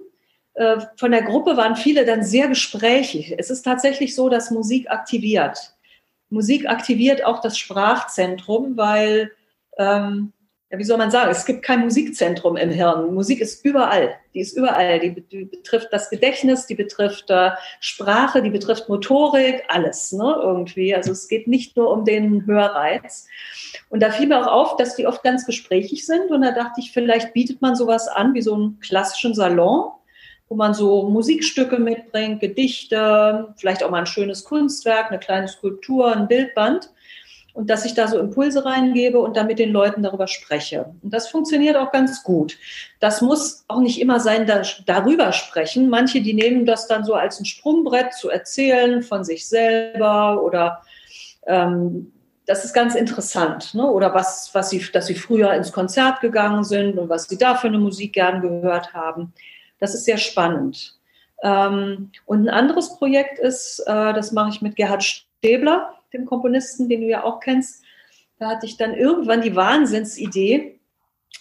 [0.55, 3.33] äh, von der Gruppe waren viele dann sehr gesprächig.
[3.37, 5.73] Es ist tatsächlich so, dass Musik aktiviert.
[6.29, 9.31] Musik aktiviert auch das Sprachzentrum, weil
[9.77, 10.33] ähm,
[10.71, 13.15] ja, wie soll man sagen, es gibt kein Musikzentrum im Hirn.
[13.15, 14.13] Musik ist überall.
[14.35, 14.99] Die ist überall.
[14.99, 20.93] Die, die betrifft das Gedächtnis, die betrifft äh, Sprache, die betrifft Motorik, alles, ne, irgendwie.
[20.93, 23.25] Also es geht nicht nur um den Hörreiz.
[23.89, 26.29] Und da fiel mir auch auf, dass die oft ganz gesprächig sind.
[26.29, 29.91] Und da dachte ich, vielleicht bietet man sowas an wie so einen klassischen Salon,
[30.49, 36.15] wo man so Musikstücke mitbringt, Gedichte, vielleicht auch mal ein schönes Kunstwerk, eine kleine Skulptur,
[36.15, 36.91] ein Bildband
[37.59, 40.93] und dass ich da so Impulse reingebe und dann mit den Leuten darüber spreche.
[41.03, 42.57] Und das funktioniert auch ganz gut.
[43.01, 45.89] Das muss auch nicht immer sein, da, darüber sprechen.
[45.89, 50.83] Manche, die nehmen das dann so als ein Sprungbrett zu erzählen von sich selber oder
[51.47, 52.13] ähm,
[52.45, 53.73] das ist ganz interessant.
[53.73, 53.85] Ne?
[53.85, 57.55] Oder was, was sie, dass sie früher ins Konzert gegangen sind und was sie da
[57.55, 59.33] für eine Musik gern gehört haben.
[59.81, 60.97] Das ist sehr spannend.
[61.43, 66.89] Ähm, und ein anderes Projekt ist, äh, das mache ich mit Gerhard Stäbler dem Komponisten,
[66.89, 67.83] den du ja auch kennst.
[68.37, 70.79] Da hatte ich dann irgendwann die Wahnsinnsidee,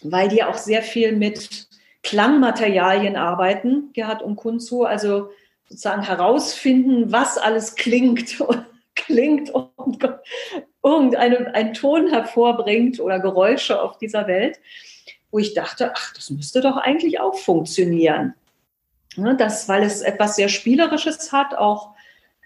[0.03, 1.69] weil die auch sehr viel mit
[2.03, 5.31] Klangmaterialien arbeiten, Gerhard und Kunzu, also
[5.69, 10.03] sozusagen herausfinden, was alles klingt und klingt und
[10.83, 14.59] irgendeinen Ton hervorbringt oder Geräusche auf dieser Welt,
[15.31, 18.35] wo ich dachte, ach, das müsste doch eigentlich auch funktionieren.
[19.17, 21.95] Ne, das, weil es etwas sehr Spielerisches hat, auch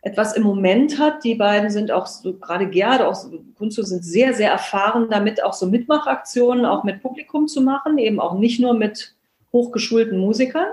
[0.02, 1.24] etwas im Moment hat.
[1.24, 3.16] Die beiden sind auch so, gerade Gerhard, auch
[3.56, 8.20] Kunzo sind sehr, sehr erfahren damit, auch so Mitmachaktionen auch mit Publikum zu machen, eben
[8.20, 9.14] auch nicht nur mit
[9.52, 10.66] hochgeschulten Musikern.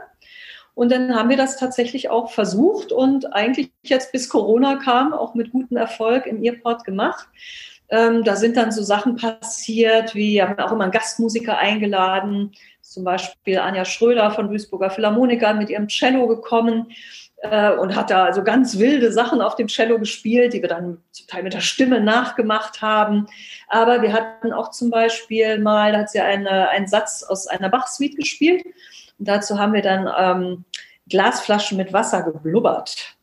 [0.74, 5.36] Und dann haben wir das tatsächlich auch versucht und eigentlich jetzt bis Corona kam, auch
[5.36, 7.28] mit gutem Erfolg im Earport gemacht.
[7.90, 12.54] Ähm, da sind dann so Sachen passiert, wie wir haben auch immer einen Gastmusiker eingeladen,
[12.82, 16.88] zum Beispiel Anja Schröder von Duisburger Philharmoniker mit ihrem Cello gekommen
[17.42, 21.02] äh, und hat da also ganz wilde Sachen auf dem Cello gespielt, die wir dann
[21.12, 23.28] zum Teil mit der Stimme nachgemacht haben.
[23.68, 27.70] Aber wir hatten auch zum Beispiel mal, da hat sie eine, einen Satz aus einer
[27.70, 28.66] Bach-Suite gespielt.
[29.18, 30.66] Und dazu haben wir dann ähm,
[31.10, 33.16] Glasflaschen mit Wasser geblubbert.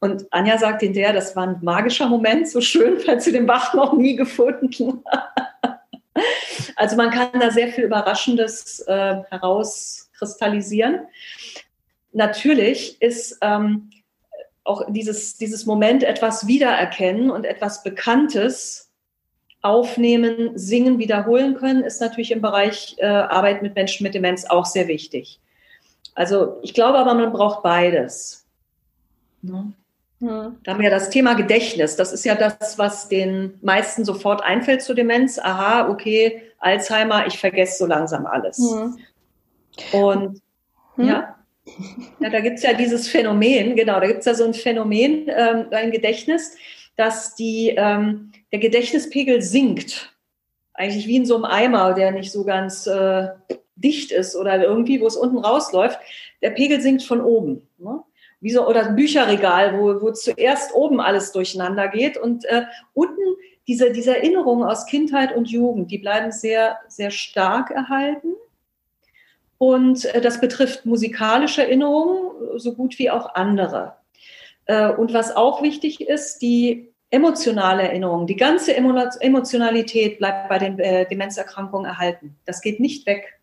[0.00, 3.74] Und Anja sagt hinterher, das war ein magischer Moment, so schön, falls sie den Bach
[3.74, 5.02] noch nie gefunden
[6.76, 11.06] Also man kann da sehr viel Überraschendes äh, herauskristallisieren
[12.12, 13.90] natürlich ist ähm,
[14.64, 18.90] auch dieses, dieses Moment etwas wiedererkennen und etwas Bekanntes
[19.60, 24.66] aufnehmen, singen, wiederholen können, ist natürlich im Bereich äh, Arbeit mit Menschen mit Demenz auch
[24.66, 25.40] sehr wichtig.
[26.14, 28.44] Also ich glaube aber, man braucht beides.
[29.40, 29.72] Ne?
[30.20, 30.56] Hm.
[30.62, 31.96] Da haben wir das Thema Gedächtnis.
[31.96, 35.38] Das ist ja das, was den meisten sofort einfällt zu Demenz.
[35.38, 38.58] Aha, okay, Alzheimer, ich vergesse so langsam alles.
[38.58, 38.98] Hm.
[39.92, 40.42] Und
[40.96, 41.08] hm.
[41.08, 41.41] ja.
[42.20, 45.28] Ja, da gibt es ja dieses Phänomen, genau, da gibt es ja so ein Phänomen
[45.28, 46.56] ähm, beim Gedächtnis,
[46.96, 50.12] dass die, ähm, der Gedächtnispegel sinkt.
[50.74, 53.28] Eigentlich wie in so einem Eimer, der nicht so ganz äh,
[53.76, 55.98] dicht ist oder irgendwie, wo es unten rausläuft.
[56.40, 57.68] Der Pegel sinkt von oben.
[57.78, 58.02] Ne?
[58.40, 63.20] Wie so, oder ein Bücherregal, wo, wo zuerst oben alles durcheinander geht und äh, unten
[63.68, 68.34] diese, diese Erinnerungen aus Kindheit und Jugend, die bleiben sehr, sehr stark erhalten.
[69.62, 73.94] Und äh, das betrifft musikalische Erinnerungen so gut wie auch andere.
[74.64, 80.80] Äh, und was auch wichtig ist, die emotionale Erinnerung, die ganze Emotionalität bleibt bei den
[80.80, 82.36] äh, Demenzerkrankungen erhalten.
[82.44, 83.38] Das geht nicht weg.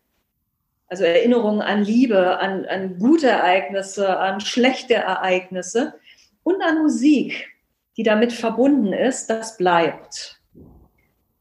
[0.88, 5.94] Also Erinnerungen an Liebe, an, an gute Ereignisse, an schlechte Ereignisse
[6.42, 7.48] und an Musik,
[7.96, 10.39] die damit verbunden ist, das bleibt.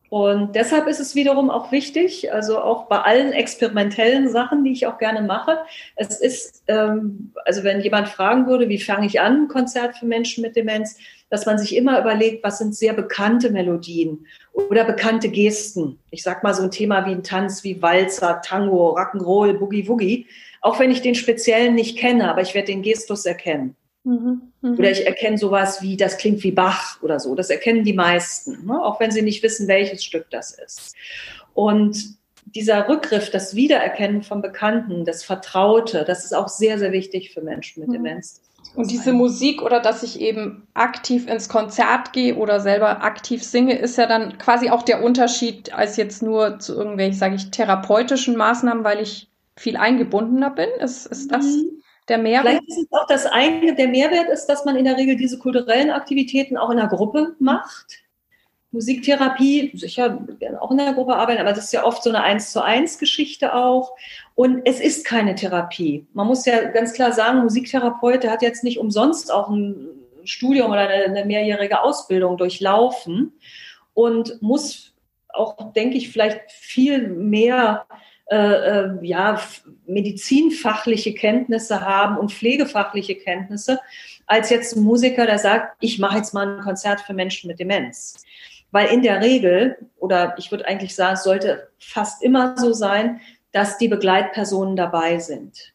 [0.10, 4.88] Und deshalb ist es wiederum auch wichtig, also auch bei allen experimentellen Sachen, die ich
[4.88, 5.60] auch gerne mache.
[5.96, 10.08] Es ist, ähm, also wenn jemand fragen würde, wie fange ich an, ein Konzert für
[10.08, 10.98] Menschen mit Demenz,
[11.30, 16.00] dass man sich immer überlegt, was sind sehr bekannte Melodien oder bekannte Gesten.
[16.10, 20.28] Ich sag mal so ein Thema wie ein Tanz, wie Walzer, Tango, Rock'n'Roll, Boogie Woogie.
[20.62, 23.76] Auch wenn ich den speziellen nicht kenne, aber ich werde den Gestus erkennen.
[24.04, 24.78] Mhm, mh.
[24.78, 27.36] Oder ich erkenne sowas wie, das klingt wie Bach oder so.
[27.36, 28.84] Das erkennen die meisten, ne?
[28.84, 30.96] auch wenn sie nicht wissen, welches Stück das ist.
[31.54, 37.32] Und dieser Rückgriff, das Wiedererkennen von Bekannten, das Vertraute, das ist auch sehr, sehr wichtig
[37.34, 37.94] für Menschen mit mhm.
[37.94, 38.42] Demenz.
[38.76, 43.78] Und diese Musik oder dass ich eben aktiv ins Konzert gehe oder selber aktiv singe,
[43.78, 48.38] ist ja dann quasi auch der Unterschied als jetzt nur zu irgendwelchen, sage ich, therapeutischen
[48.38, 50.70] Maßnahmen, weil ich viel eingebundener bin.
[50.80, 51.79] Ist, ist das mhm.
[52.10, 52.64] Der Mehrwert?
[52.64, 55.40] Vielleicht ist es auch das eine, der Mehrwert ist, dass man in der Regel diese
[55.40, 58.04] kulturellen Aktivitäten auch in der Gruppe macht.
[58.72, 60.20] Musiktherapie, sicher
[60.60, 63.00] auch in der Gruppe arbeiten, aber das ist ja oft so eine Eins zu eins
[63.00, 63.96] Geschichte auch.
[64.36, 66.06] Und es ist keine Therapie.
[66.14, 69.88] Man muss ja ganz klar sagen, Musiktherapeut, der hat jetzt nicht umsonst auch ein
[70.24, 73.34] Studium oder eine mehrjährige Ausbildung durchlaufen
[73.96, 74.94] und muss
[75.30, 77.86] auch, denke ich, vielleicht viel mehr
[78.32, 79.42] äh, äh, ja,
[79.88, 83.80] medizinfachliche Kenntnisse haben und pflegefachliche Kenntnisse,
[84.28, 87.60] als jetzt ein Musiker, der sagt, ich mache jetzt mal ein Konzert für Menschen mit
[87.60, 88.24] Demenz.
[88.70, 93.20] Weil in der Regel, oder ich würde eigentlich sagen, es sollte fast immer so sein,
[93.52, 95.74] dass die Begleitpersonen dabei sind.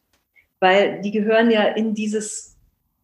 [0.61, 2.57] Weil die gehören ja in dieses,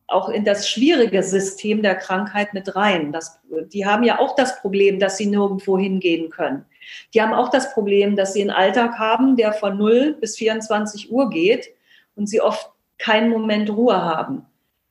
[0.07, 3.11] auch in das schwierige System der Krankheit mit rein.
[3.11, 3.40] Das,
[3.72, 6.66] die haben ja auch das Problem, dass sie nirgendwo hingehen können.
[7.14, 11.10] Die haben auch das Problem, dass sie einen Alltag haben, der von 0 bis 24
[11.10, 11.70] Uhr geht
[12.16, 14.46] und sie oft keinen Moment Ruhe haben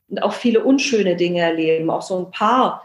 [0.08, 1.90] und auch viele unschöne Dinge erleben.
[1.90, 2.82] Auch so ein Paar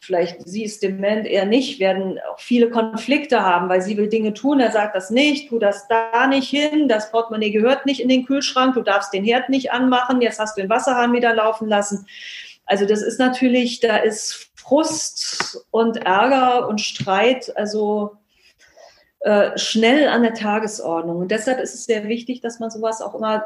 [0.00, 4.34] vielleicht sie ist dement, er nicht, werden auch viele Konflikte haben, weil sie will Dinge
[4.34, 8.08] tun, er sagt das nicht, tu das da nicht hin, das Portemonnaie gehört nicht in
[8.08, 11.68] den Kühlschrank, du darfst den Herd nicht anmachen, jetzt hast du den Wasserhahn wieder laufen
[11.68, 12.06] lassen.
[12.64, 18.16] Also das ist natürlich, da ist Frust und Ärger und Streit, also
[19.26, 21.18] äh, schnell an der Tagesordnung.
[21.18, 23.44] Und deshalb ist es sehr wichtig, dass man sowas auch immer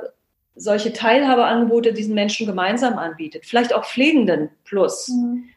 [0.57, 3.47] solche Teilhabeangebote diesen Menschen gemeinsam anbietet.
[3.47, 5.09] Vielleicht auch Pflegenden plus.
[5.09, 5.51] Mhm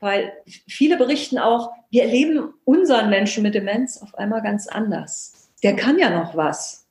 [0.00, 0.32] weil
[0.66, 5.50] viele berichten auch, wir erleben unseren Menschen mit Demenz auf einmal ganz anders.
[5.62, 6.86] Der kann ja noch was.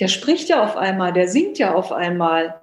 [0.00, 2.58] Der spricht ja auf einmal, der singt ja auf einmal.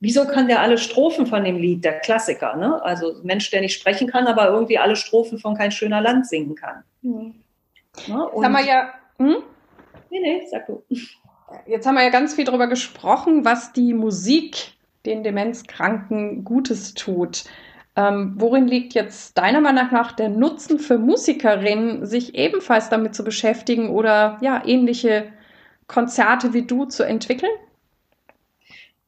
[0.00, 2.82] Wieso kann der alle Strophen von dem Lied, der Klassiker, ne?
[2.82, 6.54] Also Mensch, der nicht sprechen kann, aber irgendwie alle Strophen von Kein schöner Land singen
[6.54, 6.84] kann.
[7.02, 7.34] Mhm.
[8.06, 8.90] Ja, Jetzt haben wir ja.
[9.18, 9.36] Hm?
[10.10, 10.82] Nee, nee, sag du.
[11.66, 14.74] Jetzt haben wir ja ganz viel darüber gesprochen, was die Musik
[15.06, 17.44] den Demenzkranken Gutes tut.
[17.96, 23.24] Ähm, worin liegt jetzt deiner Meinung nach der Nutzen für Musikerinnen, sich ebenfalls damit zu
[23.24, 25.32] beschäftigen oder ja, ähnliche
[25.88, 27.50] Konzerte wie du zu entwickeln?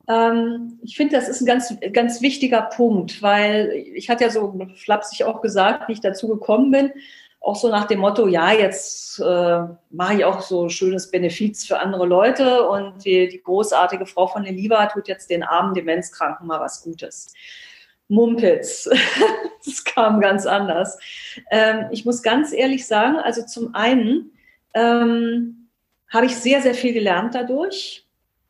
[0.08, 4.58] Ähm, ich finde, das ist ein ganz, ganz wichtiger Punkt, weil ich hatte ja so
[4.74, 6.92] flapsig auch gesagt, wie ich dazu gekommen bin,
[7.40, 11.80] auch so nach dem Motto, ja, jetzt äh, mache ich auch so schönes Benefiz für
[11.80, 16.60] andere Leute und die, die großartige Frau von Leliva tut jetzt den armen Demenzkranken mal
[16.60, 17.32] was Gutes.
[18.08, 18.90] Mumpitz.
[19.64, 20.98] das kam ganz anders.
[21.50, 24.32] Ähm, ich muss ganz ehrlich sagen, also zum einen
[24.74, 25.68] ähm,
[26.10, 28.06] habe ich sehr, sehr viel gelernt dadurch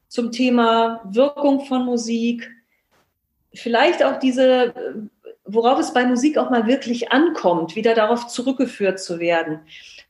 [0.09, 2.51] zum Thema Wirkung von Musik.
[3.55, 5.11] Vielleicht auch diese,
[5.55, 9.61] worauf es bei Musik auch mal wirklich ankommt, wieder darauf zurückgeführt zu werden.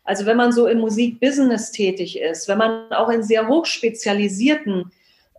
[0.05, 4.91] Also wenn man so im Musikbusiness tätig ist, wenn man auch in sehr hochspezialisierten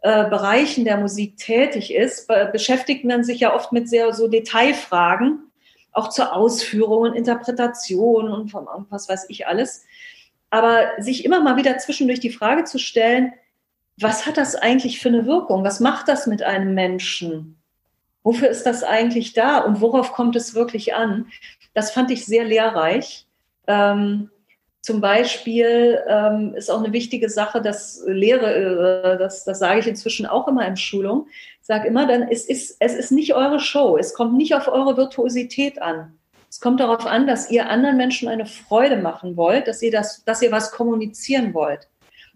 [0.02, 5.52] äh, Bereichen der Musik tätig ist, beschäftigt man sich ja oft mit sehr so Detailfragen,
[5.92, 9.84] auch zur Ausführung und Interpretation und von was weiß ich alles.
[10.50, 13.34] Aber sich immer mal wieder zwischendurch die Frage zu stellen,
[14.00, 15.64] was hat das eigentlich für eine Wirkung?
[15.64, 17.61] Was macht das mit einem Menschen?
[18.24, 21.28] Wofür ist das eigentlich da und worauf kommt es wirklich an?
[21.74, 23.26] Das fand ich sehr lehrreich.
[23.68, 24.30] Ähm,
[24.82, 29.88] zum Beispiel ähm, ist auch eine wichtige Sache, dass Lehre, äh, das, das sage ich
[29.88, 31.28] inzwischen auch immer in Schulung,
[31.62, 34.98] sage immer, dann es ist, es ist nicht eure Show, es kommt nicht auf eure
[34.98, 36.18] Virtuosität an.
[36.50, 40.26] Es kommt darauf an, dass ihr anderen Menschen eine Freude machen wollt, dass ihr, das,
[40.26, 41.88] dass ihr was kommunizieren wollt.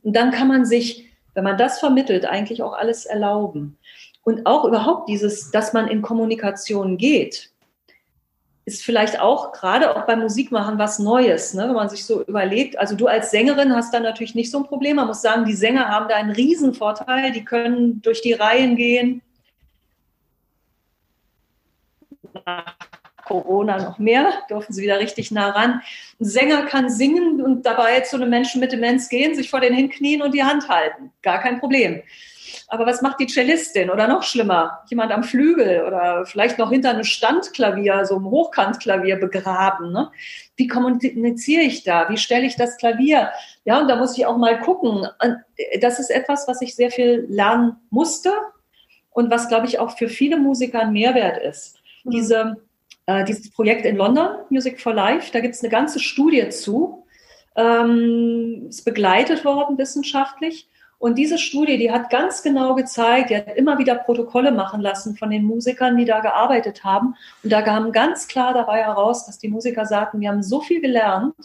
[0.03, 3.77] Und dann kann man sich, wenn man das vermittelt, eigentlich auch alles erlauben.
[4.25, 7.51] Und auch überhaupt dieses, dass man in Kommunikation geht,
[8.65, 11.67] ist vielleicht auch gerade auch beim Musikmachen was Neues, ne?
[11.67, 12.79] wenn man sich so überlegt.
[12.79, 14.95] Also du als Sängerin hast da natürlich nicht so ein Problem.
[14.95, 17.31] Man muss sagen, die Sänger haben da einen Riesenvorteil.
[17.33, 19.21] Die können durch die Reihen gehen.
[22.47, 22.75] Nach
[23.25, 25.81] Corona noch mehr, dürfen sie wieder richtig nah ran.
[26.19, 29.73] Ein Sänger kann singen und dabei zu einem Menschen mit Demenz gehen, sich vor den
[29.75, 31.11] hinknien und die Hand halten.
[31.21, 32.01] Gar kein Problem.
[32.67, 33.89] Aber was macht die Cellistin?
[33.89, 39.17] Oder noch schlimmer, jemand am Flügel oder vielleicht noch hinter einem Standklavier, so einem Hochkantklavier
[39.17, 39.91] begraben.
[39.91, 40.11] Ne?
[40.55, 42.09] Wie kommuniziere ich da?
[42.09, 43.29] Wie stelle ich das Klavier?
[43.65, 45.07] Ja, und da muss ich auch mal gucken.
[45.79, 48.31] Das ist etwas, was ich sehr viel lernen musste
[49.11, 51.77] und was, glaube ich, auch für viele Musiker ein Mehrwert ist.
[52.03, 52.11] Mhm.
[52.11, 52.57] Diese,
[53.05, 57.05] äh, dieses Projekt in London, Music for Life, da gibt es eine ganze Studie zu.
[57.55, 60.67] Ähm, ist begleitet worden wissenschaftlich.
[60.97, 65.15] Und diese Studie, die hat ganz genau gezeigt, die hat immer wieder Protokolle machen lassen
[65.15, 67.15] von den Musikern, die da gearbeitet haben.
[67.43, 70.81] Und da kam ganz klar dabei heraus, dass die Musiker sagten, wir haben so viel
[70.81, 71.35] gelernt,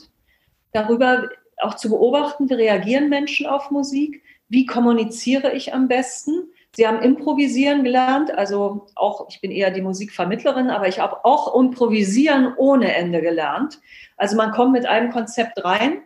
[0.72, 1.28] darüber
[1.58, 6.50] auch zu beobachten, wie reagieren Menschen auf Musik, wie kommuniziere ich am besten.
[6.76, 11.58] Sie haben improvisieren gelernt, also auch, ich bin eher die Musikvermittlerin, aber ich habe auch
[11.58, 13.80] improvisieren ohne Ende gelernt.
[14.16, 16.02] Also man kommt mit einem Konzept rein,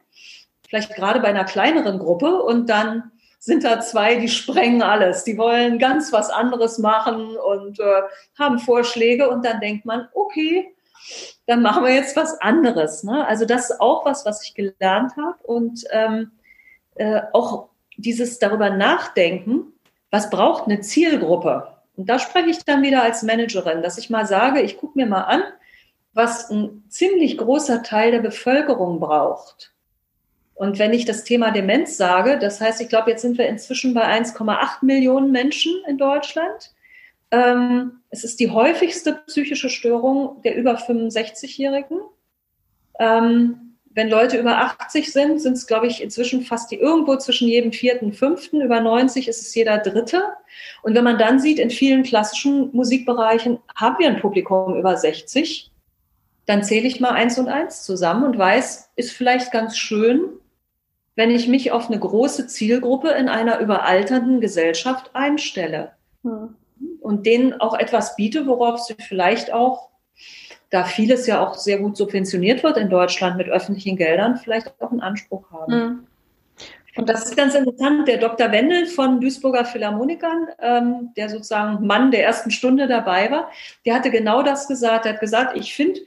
[0.67, 3.13] vielleicht gerade bei einer kleineren Gruppe und dann
[3.45, 5.25] sind da zwei, die sprengen alles.
[5.25, 8.03] Die wollen ganz was anderes machen und äh,
[8.39, 10.75] haben Vorschläge und dann denkt man, okay,
[11.47, 13.05] dann machen wir jetzt was anderes.
[13.05, 13.27] Ne?
[13.27, 16.31] Also das ist auch was, was ich gelernt habe und ähm,
[16.95, 17.69] äh, auch
[17.99, 19.75] dieses darüber nachdenken,
[20.11, 21.69] was braucht eine Zielgruppe.
[21.97, 25.07] Und da spreche ich dann wieder als Managerin, dass ich mal sage, ich gucke mir
[25.07, 25.43] mal an,
[26.15, 29.74] was ein ziemlich großer Teil der Bevölkerung braucht.
[30.55, 33.93] Und wenn ich das Thema Demenz sage, das heißt, ich glaube, jetzt sind wir inzwischen
[33.93, 36.73] bei 1,8 Millionen Menschen in Deutschland.
[37.31, 41.99] Ähm, es ist die häufigste psychische Störung der über 65-Jährigen.
[43.01, 47.49] Ähm, wenn Leute über 80 sind, sind es, glaube ich, inzwischen fast die irgendwo zwischen
[47.49, 48.61] jedem vierten, fünften.
[48.61, 50.23] Über 90 ist es jeder dritte.
[50.83, 55.71] Und wenn man dann sieht, in vielen klassischen Musikbereichen haben wir ein Publikum über 60,
[56.47, 60.25] dann zähle ich mal eins und eins zusammen und weiß, ist vielleicht ganz schön,
[61.17, 65.93] wenn ich mich auf eine große Zielgruppe in einer überalternden Gesellschaft einstelle
[66.23, 66.55] hm.
[67.01, 69.91] und denen auch etwas biete, worauf sie vielleicht auch,
[70.71, 74.91] da vieles ja auch sehr gut subventioniert wird in Deutschland mit öffentlichen Geldern, vielleicht auch
[74.91, 75.73] einen Anspruch haben.
[75.73, 76.07] Hm.
[76.97, 78.07] Und das ist ganz interessant.
[78.07, 78.53] Der Dr.
[78.53, 83.51] Wendel von Duisburger Philharmonikern, ähm, der sozusagen Mann der ersten Stunde dabei war,
[83.85, 85.07] der hatte genau das gesagt.
[85.07, 86.01] Er hat gesagt, ich finde,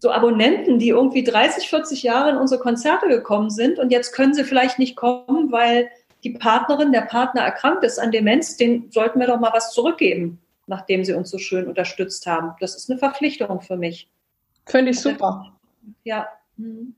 [0.00, 4.34] so Abonnenten, die irgendwie 30, 40 Jahre in unsere Konzerte gekommen sind und jetzt können
[4.34, 5.90] sie vielleicht nicht kommen, weil
[6.24, 10.40] die Partnerin, der Partner erkrankt ist an Demenz, den sollten wir doch mal was zurückgeben,
[10.66, 12.52] nachdem sie uns so schön unterstützt haben.
[12.60, 14.10] Das ist eine Verpflichtung für mich.
[14.66, 15.52] Finde ich super.
[16.04, 16.28] Ja.
[16.56, 16.94] Mhm.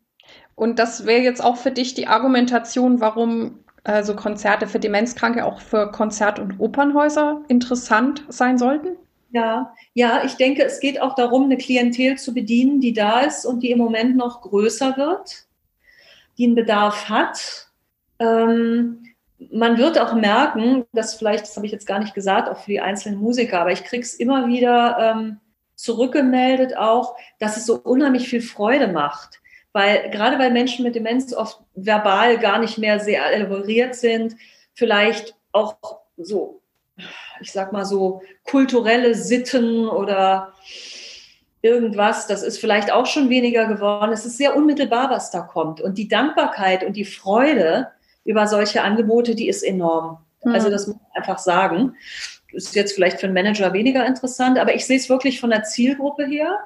[0.55, 5.61] Und das wäre jetzt auch für dich die Argumentation, warum also Konzerte für Demenzkranke auch
[5.61, 8.96] für Konzert- und Opernhäuser interessant sein sollten?
[9.33, 13.47] Ja, ja, ich denke, es geht auch darum, eine Klientel zu bedienen, die da ist
[13.47, 15.47] und die im Moment noch größer wird,
[16.37, 17.68] die einen Bedarf hat.
[18.18, 19.07] Ähm,
[19.51, 22.72] man wird auch merken, dass vielleicht, das habe ich jetzt gar nicht gesagt, auch für
[22.72, 25.41] die einzelnen Musiker, aber ich kriege es immer wieder ähm,
[25.76, 29.41] zurückgemeldet auch, dass es so unheimlich viel Freude macht.
[29.72, 34.37] Weil gerade weil Menschen mit Demenz oft verbal gar nicht mehr sehr elaboriert sind,
[34.74, 35.76] vielleicht auch
[36.18, 36.61] so
[37.43, 40.53] ich sag mal so, kulturelle Sitten oder
[41.62, 44.12] irgendwas, das ist vielleicht auch schon weniger geworden.
[44.12, 45.80] Es ist sehr unmittelbar, was da kommt.
[45.80, 47.88] Und die Dankbarkeit und die Freude
[48.24, 50.18] über solche Angebote, die ist enorm.
[50.45, 50.53] Mhm.
[50.55, 51.95] Also das muss man einfach sagen.
[52.53, 55.62] Ist jetzt vielleicht für einen Manager weniger interessant, aber ich sehe es wirklich von der
[55.62, 56.59] Zielgruppe her.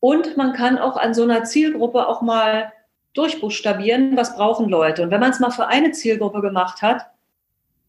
[0.00, 2.72] Und man kann auch an so einer Zielgruppe auch mal
[3.14, 5.02] durchbuchstabieren, was brauchen Leute.
[5.02, 7.11] Und wenn man es mal für eine Zielgruppe gemacht hat,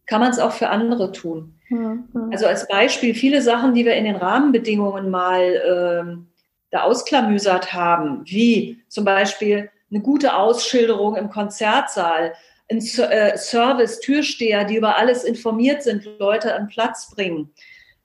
[0.05, 1.55] kann man es auch für andere tun.
[1.69, 2.29] Mhm.
[2.31, 6.27] Also als Beispiel, viele Sachen, die wir in den Rahmenbedingungen mal ähm,
[6.71, 12.33] da ausklamüsert haben, wie zum Beispiel eine gute Ausschilderung im Konzertsaal,
[12.69, 17.53] ein äh, Service, Türsteher, die über alles informiert sind, Leute an Platz bringen,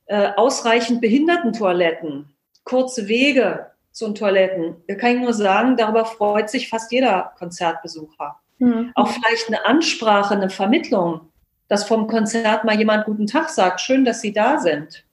[0.07, 2.29] äh, ausreichend Behindertentoiletten,
[2.65, 4.77] kurze Wege zu den Toiletten.
[4.87, 8.39] Da kann ich nur sagen, darüber freut sich fast jeder Konzertbesucher.
[8.59, 8.93] Mhm.
[8.95, 11.28] Auch vielleicht eine Ansprache, eine Vermittlung
[11.69, 15.05] dass vom Konzert mal jemand guten Tag sagt, schön, dass Sie da sind.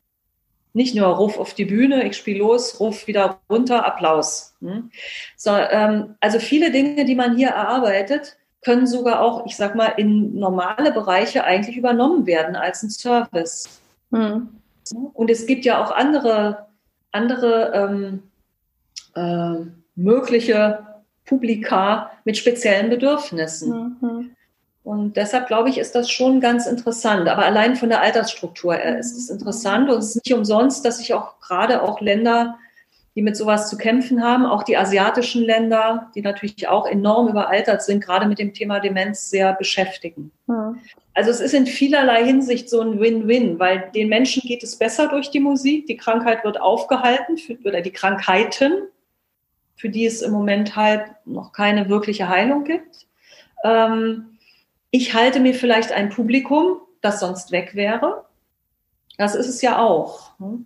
[0.74, 4.56] Nicht nur Ruf auf die Bühne, ich spiele los, Ruf wieder runter, Applaus.
[4.62, 4.90] Hm?
[5.38, 9.94] So, ähm, also viele Dinge, die man hier erarbeitet, können sogar auch, ich sag mal,
[9.98, 13.80] in normale Bereiche eigentlich übernommen werden als ein Service.
[14.12, 14.50] Hm.
[15.14, 16.68] Und es gibt ja auch andere,
[17.12, 18.24] andere ähm,
[19.16, 20.86] äh, mögliche
[21.26, 23.98] Publika mit speziellen Bedürfnissen.
[24.02, 24.35] Mhm.
[24.86, 27.28] Und deshalb glaube ich, ist das schon ganz interessant.
[27.28, 31.00] Aber allein von der Altersstruktur her ist es interessant und es ist nicht umsonst, dass
[31.00, 32.60] sich auch gerade auch Länder,
[33.16, 37.82] die mit sowas zu kämpfen haben, auch die asiatischen Länder, die natürlich auch enorm überaltert
[37.82, 40.32] sind, gerade mit dem Thema Demenz sehr beschäftigen.
[40.46, 40.78] Mhm.
[41.16, 45.08] Also es ist in vielerlei Hinsicht so ein Win-Win, weil den Menschen geht es besser
[45.08, 48.84] durch die Musik, die Krankheit wird aufgehalten für, oder die Krankheiten,
[49.78, 53.08] für die es im Moment halt noch keine wirkliche Heilung gibt.
[53.64, 54.35] Ähm,
[54.96, 58.24] ich halte mir vielleicht ein Publikum, das sonst weg wäre.
[59.18, 60.40] Das ist es ja auch.
[60.40, 60.66] Ne?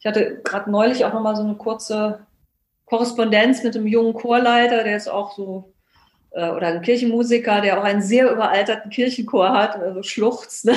[0.00, 2.26] Ich hatte gerade neulich auch noch mal so eine kurze
[2.86, 5.74] Korrespondenz mit einem jungen Chorleiter, der ist auch so
[6.30, 10.74] äh, oder ein Kirchenmusiker, der auch einen sehr überalterten Kirchenchor hat, also schluchzt, ne?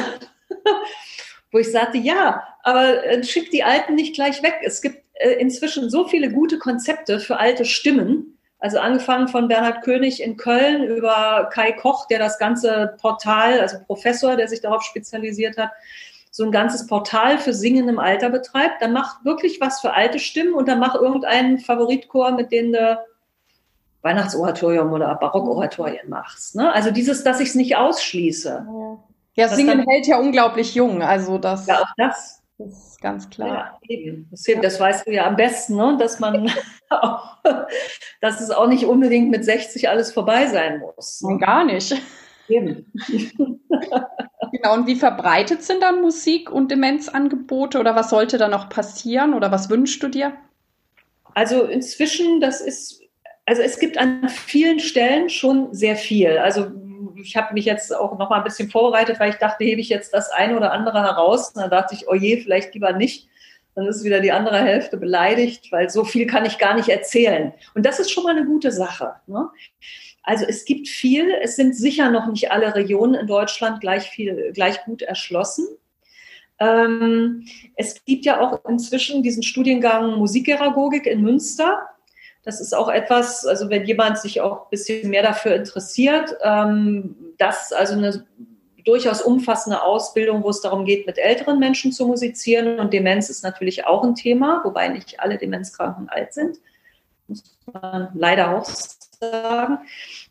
[1.51, 4.55] wo ich sagte, ja, aber äh, schick die Alten nicht gleich weg.
[4.63, 8.37] Es gibt äh, inzwischen so viele gute Konzepte für alte Stimmen.
[8.61, 13.77] Also angefangen von Bernhard König in Köln über Kai Koch, der das ganze Portal, also
[13.87, 15.71] Professor, der sich darauf spezialisiert hat,
[16.29, 18.81] so ein ganzes Portal für Singen im Alter betreibt.
[18.81, 23.03] Dann mach wirklich was für alte Stimmen und dann mach irgendeinen Favoritchor, mit dem du
[24.03, 26.55] Weihnachtsoratorium oder Barockoratorien machst.
[26.55, 26.71] Ne?
[26.71, 28.65] Also dieses, dass ich es nicht ausschließe.
[29.33, 31.01] Ja, Singen hält ja unglaublich jung.
[31.01, 32.40] Also das, ja, auch das.
[32.65, 33.79] Das ist ganz klar.
[33.87, 34.27] Ja, eben.
[34.31, 35.97] Das, das weißt du ja am besten, ne?
[35.99, 36.51] dass man
[36.89, 37.37] auch,
[38.21, 41.21] dass es auch nicht unbedingt mit 60 alles vorbei sein muss.
[41.21, 41.37] Ne?
[41.39, 42.01] Gar nicht.
[42.47, 42.91] Eben.
[44.51, 49.33] genau, und wie verbreitet sind dann Musik- und Demenzangebote oder was sollte da noch passieren
[49.33, 50.33] oder was wünschst du dir?
[51.33, 53.01] Also inzwischen, das ist
[53.45, 56.37] also es gibt an vielen Stellen schon sehr viel.
[56.37, 56.71] Also
[57.15, 59.89] ich habe mich jetzt auch noch mal ein bisschen vorbereitet, weil ich dachte, hebe ich
[59.89, 61.49] jetzt das eine oder andere heraus.
[61.49, 63.27] Und dann dachte ich, oh je, vielleicht lieber nicht.
[63.75, 67.53] Dann ist wieder die andere Hälfte beleidigt, weil so viel kann ich gar nicht erzählen.
[67.73, 69.15] Und das ist schon mal eine gute Sache.
[69.27, 69.49] Ne?
[70.23, 71.31] Also es gibt viel.
[71.41, 75.67] Es sind sicher noch nicht alle Regionen in Deutschland gleich viel, gleich gut erschlossen.
[76.59, 81.87] Ähm, es gibt ja auch inzwischen diesen Studiengang Musikgeragogik in Münster.
[82.43, 87.15] Das ist auch etwas, also wenn jemand sich auch ein bisschen mehr dafür interessiert, ähm,
[87.37, 88.25] das also eine
[88.83, 92.79] durchaus umfassende Ausbildung, wo es darum geht, mit älteren Menschen zu musizieren.
[92.79, 96.57] Und Demenz ist natürlich auch ein Thema, wobei nicht alle Demenzkranken alt sind,
[97.27, 99.79] muss man leider auch sagen.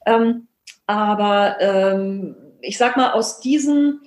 [0.04, 0.48] Ähm,
[0.86, 4.00] aber ähm, ich sag mal, aus diesen,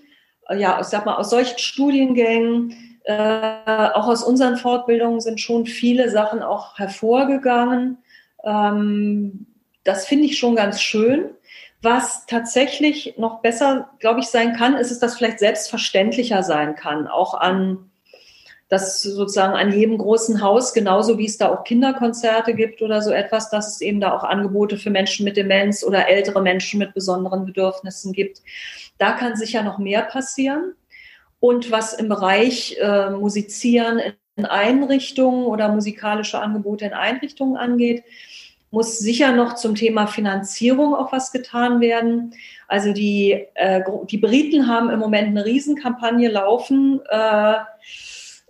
[0.53, 6.09] ja, ich sag mal, aus solchen Studiengängen äh, auch aus unseren Fortbildungen sind schon viele
[6.09, 7.97] Sachen auch hervorgegangen.
[8.43, 9.45] Ähm,
[9.83, 11.31] das finde ich schon ganz schön.
[11.81, 17.07] Was tatsächlich noch besser, glaube ich, sein kann, ist es, dass vielleicht selbstverständlicher sein kann,
[17.07, 17.89] auch an
[18.73, 23.11] dass sozusagen an jedem großen Haus, genauso wie es da auch Kinderkonzerte gibt oder so
[23.11, 26.95] etwas, dass es eben da auch Angebote für Menschen mit Demenz oder ältere Menschen mit
[26.95, 28.41] besonderen Bedürfnissen gibt.
[28.97, 30.73] Da kann sicher noch mehr passieren.
[31.43, 33.99] Und was im Bereich äh, Musizieren
[34.37, 38.05] in Einrichtungen oder musikalische Angebote in Einrichtungen angeht,
[38.71, 42.33] muss sicher noch zum Thema Finanzierung auch was getan werden.
[42.69, 47.55] Also die, äh, die Briten haben im Moment eine Riesenkampagne laufen äh,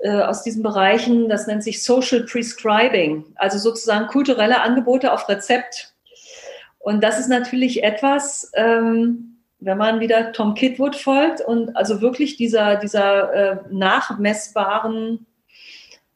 [0.04, 1.30] äh, aus diesen Bereichen.
[1.30, 5.96] Das nennt sich Social Prescribing, also sozusagen kulturelle Angebote auf Rezept.
[6.78, 9.33] Und das ist natürlich etwas, ähm,
[9.66, 15.26] wenn man wieder Tom Kidwood folgt und also wirklich dieser, dieser äh, nachmessbaren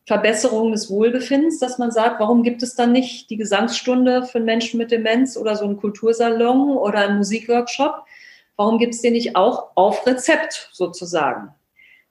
[0.06, 4.78] Verbesserung des Wohlbefindens, dass man sagt, warum gibt es dann nicht die Gesangsstunde für Menschen
[4.78, 8.06] mit Demenz oder so einen Kultursalon oder einen Musikworkshop?
[8.56, 11.50] Warum gibt es den nicht auch auf Rezept sozusagen?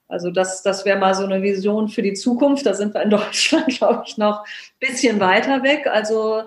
[0.07, 2.65] Also das, das wäre mal so eine Vision für die Zukunft.
[2.65, 5.87] Da sind wir in Deutschland, glaube ich, noch ein bisschen weiter weg.
[5.87, 6.43] Also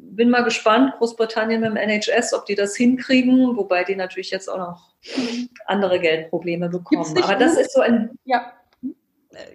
[0.00, 4.48] bin mal gespannt, Großbritannien mit dem NHS, ob die das hinkriegen, wobei die natürlich jetzt
[4.48, 4.94] auch noch
[5.66, 7.22] andere Geldprobleme bekommen.
[7.22, 8.52] Aber das ist so ein, ja.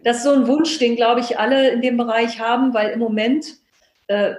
[0.03, 2.99] das ist so ein Wunsch, den glaube ich alle in dem Bereich haben, weil im
[2.99, 3.57] Moment
[4.07, 4.35] äh,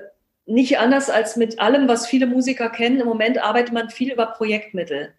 [0.47, 4.27] nicht anders als mit allem, was viele Musiker kennen, im Moment arbeitet man viel über
[4.27, 5.15] Projektmittel.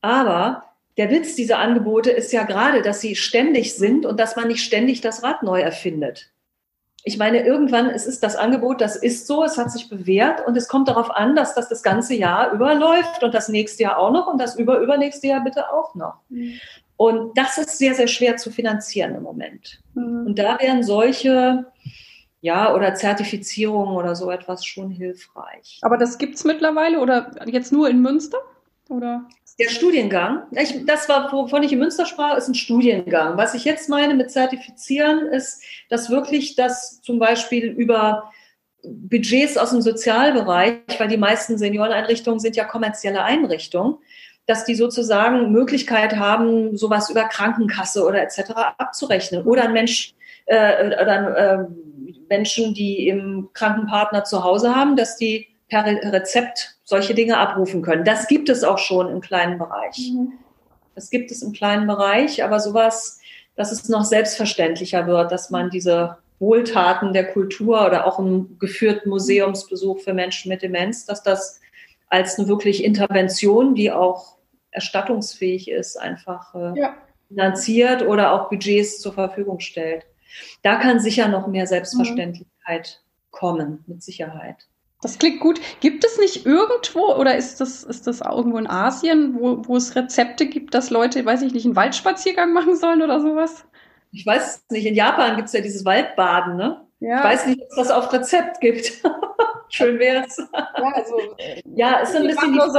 [0.00, 0.64] Aber
[0.96, 4.62] der Witz dieser Angebote ist ja gerade, dass sie ständig sind und dass man nicht
[4.62, 6.30] ständig das Rad neu erfindet
[7.02, 10.56] ich meine, irgendwann es ist das Angebot, das ist so, es hat sich bewährt und
[10.56, 14.12] es kommt darauf an, dass das das ganze Jahr überläuft und das nächste Jahr auch
[14.12, 16.20] noch und das über übernächste Jahr bitte auch noch.
[16.28, 16.54] Mhm.
[16.96, 19.80] Und das ist sehr, sehr schwer zu finanzieren im Moment.
[19.94, 20.26] Mhm.
[20.26, 21.64] Und da wären solche,
[22.42, 25.78] ja, oder Zertifizierungen oder so etwas schon hilfreich.
[25.80, 28.38] Aber das gibt es mittlerweile oder jetzt nur in Münster?
[28.90, 29.24] Oder?
[29.60, 33.36] Der Studiengang, ich, das war, wovon ich in Münster sprach, ist ein Studiengang.
[33.36, 38.32] Was ich jetzt meine mit Zertifizieren, ist, dass wirklich das zum Beispiel über
[38.82, 43.98] Budgets aus dem Sozialbereich, weil die meisten Senioreneinrichtungen sind ja kommerzielle Einrichtungen,
[44.46, 48.52] dass die sozusagen Möglichkeit haben, sowas über Krankenkasse oder etc.
[48.78, 49.44] abzurechnen.
[49.44, 50.14] Oder ein Mensch
[50.46, 51.66] äh, oder äh,
[52.30, 58.04] Menschen, die im Krankenpartner zu Hause haben, dass die per Rezept solche Dinge abrufen können.
[58.04, 60.12] Das gibt es auch schon im kleinen Bereich.
[60.12, 60.32] Mhm.
[60.94, 63.20] Das gibt es im kleinen Bereich, aber sowas,
[63.56, 69.08] dass es noch selbstverständlicher wird, dass man diese Wohltaten der Kultur oder auch einen geführten
[69.10, 71.60] Museumsbesuch für Menschen mit Demenz, dass das
[72.08, 74.36] als eine wirklich Intervention, die auch
[74.72, 76.94] erstattungsfähig ist, einfach äh, ja.
[77.28, 80.06] finanziert oder auch Budgets zur Verfügung stellt.
[80.62, 83.30] Da kann sicher noch mehr Selbstverständlichkeit mhm.
[83.30, 84.66] kommen, mit Sicherheit.
[85.02, 85.60] Das klingt gut.
[85.80, 89.96] Gibt es nicht irgendwo oder ist das, ist das irgendwo in Asien, wo, wo es
[89.96, 93.64] Rezepte gibt, dass Leute, weiß ich nicht, einen Waldspaziergang machen sollen oder sowas?
[94.12, 96.84] Ich weiß nicht, in Japan gibt es ja dieses Waldbaden, ne?
[96.98, 97.18] Ja.
[97.18, 99.02] Ich weiß nicht, ob es das auf Rezept gibt.
[99.70, 100.36] Schön wär's.
[100.52, 101.14] Ja, also,
[101.64, 102.72] ja, ist ein bisschen die Frage.
[102.72, 102.78] So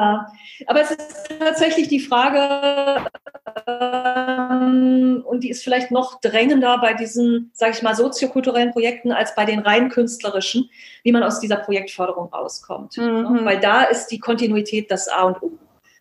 [0.00, 0.32] ja.
[0.66, 3.06] Aber es ist tatsächlich die Frage,
[3.66, 9.34] ähm, und die ist vielleicht noch drängender bei diesen, sage ich mal, soziokulturellen Projekten als
[9.34, 10.70] bei den rein künstlerischen,
[11.02, 12.96] wie man aus dieser Projektförderung rauskommt.
[12.96, 13.44] Mhm.
[13.44, 15.52] Weil da ist die Kontinuität das A und O.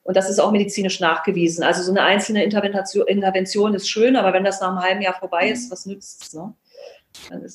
[0.03, 1.63] Und das ist auch medizinisch nachgewiesen.
[1.63, 5.13] Also so eine einzelne Intervention, Intervention ist schön, aber wenn das nach einem halben Jahr
[5.13, 6.33] vorbei ist, was nützt es?
[6.33, 6.53] Ne?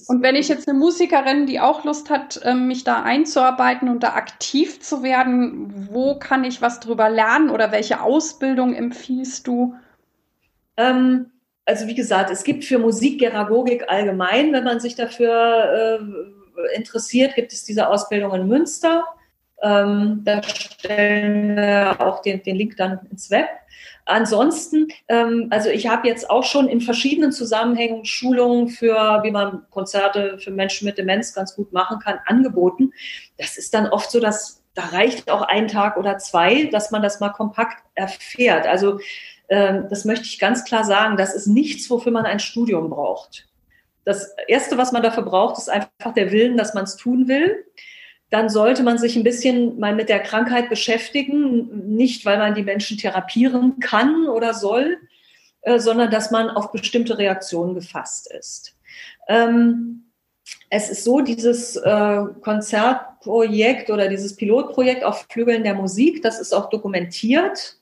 [0.07, 4.03] Und wenn ich jetzt eine Musikerin, die auch Lust hat, ähm, mich da einzuarbeiten und
[4.03, 9.75] da aktiv zu werden, wo kann ich was drüber lernen oder welche Ausbildung empfiehlst du?
[10.77, 11.31] Ähm,
[11.65, 17.53] also wie gesagt, es gibt für Musikgeragogik allgemein, wenn man sich dafür äh, interessiert, gibt
[17.53, 19.05] es diese Ausbildung in Münster.
[19.65, 23.49] Ähm, da stellen wir auch den, den Link dann ins Web.
[24.05, 29.63] Ansonsten, ähm, also ich habe jetzt auch schon in verschiedenen Zusammenhängen Schulungen für, wie man
[29.71, 32.93] Konzerte für Menschen mit Demenz ganz gut machen kann, angeboten.
[33.39, 37.01] Das ist dann oft so, dass da reicht auch ein Tag oder zwei, dass man
[37.01, 38.67] das mal kompakt erfährt.
[38.67, 39.01] Also
[39.49, 43.47] ähm, das möchte ich ganz klar sagen, das ist nichts, wofür man ein Studium braucht.
[44.05, 47.65] Das Erste, was man dafür braucht, ist einfach der Willen, dass man es tun will
[48.35, 52.65] dann sollte man sich ein bisschen mal mit der Krankheit beschäftigen, nicht weil man die
[52.65, 54.99] Menschen therapieren kann oder soll,
[55.61, 58.77] äh, sondern dass man auf bestimmte Reaktionen gefasst ist.
[59.29, 60.11] Ähm,
[60.69, 66.53] es ist so, dieses äh, Konzertprojekt oder dieses Pilotprojekt auf Flügeln der Musik, das ist
[66.53, 67.77] auch dokumentiert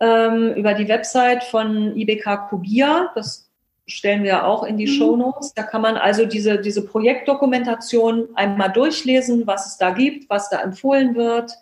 [0.00, 3.12] ähm, über die Website von IBK Kubia.
[3.14, 3.51] Das
[3.92, 4.96] stellen wir auch in die mhm.
[4.96, 5.52] Show Notes.
[5.54, 10.60] Da kann man also diese, diese Projektdokumentation einmal durchlesen, was es da gibt, was da
[10.60, 11.52] empfohlen wird.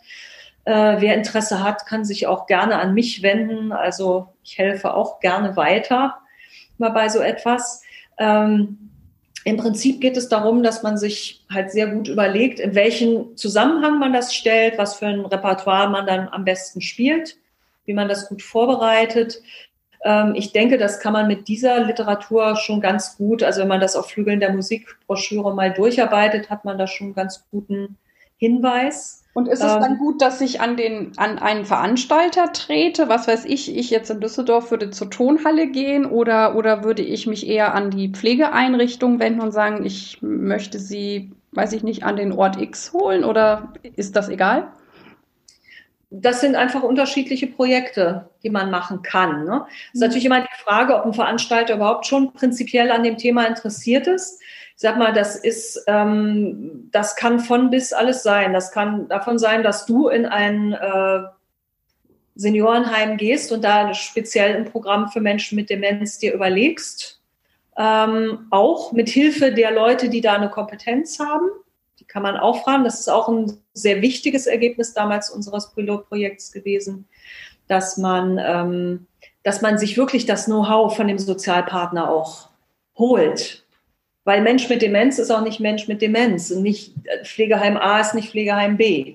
[0.64, 3.72] Äh, wer Interesse hat, kann sich auch gerne an mich wenden.
[3.72, 6.16] Also ich helfe auch gerne weiter
[6.78, 7.82] mal bei so etwas.
[8.18, 8.90] Ähm,
[9.44, 13.98] Im Prinzip geht es darum, dass man sich halt sehr gut überlegt, in welchen Zusammenhang
[13.98, 17.36] man das stellt, was für ein Repertoire man dann am besten spielt,
[17.84, 19.42] wie man das gut vorbereitet,
[20.34, 23.96] ich denke, das kann man mit dieser Literatur schon ganz gut, also wenn man das
[23.96, 27.98] auf Flügeln der Musikbroschüre mal durcharbeitet, hat man da schon einen ganz guten
[28.38, 29.24] Hinweis.
[29.32, 33.08] Und ist es dann ähm, gut, dass ich an den an einen Veranstalter trete?
[33.08, 37.26] Was weiß ich, ich jetzt in Düsseldorf würde zur Tonhalle gehen oder oder würde ich
[37.28, 42.16] mich eher an die Pflegeeinrichtung wenden und sagen, ich möchte sie, weiß ich nicht, an
[42.16, 44.72] den Ort X holen oder ist das egal?
[46.10, 49.44] Das sind einfach unterschiedliche Projekte, die man machen kann.
[49.44, 49.64] Ne?
[49.68, 50.00] Es ist mhm.
[50.00, 54.40] natürlich immer die Frage, ob ein Veranstalter überhaupt schon prinzipiell an dem Thema interessiert ist.
[54.74, 58.52] Ich sag mal, das ist, ähm, das kann von bis alles sein.
[58.52, 61.20] Das kann davon sein, dass du in ein äh,
[62.34, 67.20] Seniorenheim gehst und da speziell ein Programm für Menschen mit Demenz dir überlegst.
[67.76, 71.50] Ähm, auch mit Hilfe der Leute, die da eine Kompetenz haben
[72.10, 72.84] kann man auch fragen.
[72.84, 77.06] Das ist auch ein sehr wichtiges Ergebnis damals unseres Pilotprojekts gewesen,
[77.68, 79.06] dass man, ähm,
[79.42, 82.48] dass man sich wirklich das Know-how von dem Sozialpartner auch
[82.98, 83.64] holt.
[84.24, 86.50] Weil Mensch mit Demenz ist auch nicht Mensch mit Demenz.
[86.50, 89.14] Und nicht äh, Pflegeheim A ist nicht Pflegeheim B.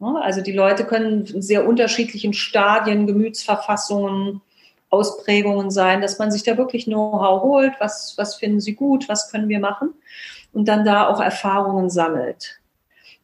[0.00, 4.42] Also die Leute können in sehr unterschiedlichen Stadien, Gemütsverfassungen,
[4.90, 7.72] Ausprägungen sein, dass man sich da wirklich Know-how holt.
[7.78, 9.08] Was, was finden sie gut?
[9.08, 9.94] Was können wir machen?
[10.54, 12.60] Und dann da auch Erfahrungen sammelt.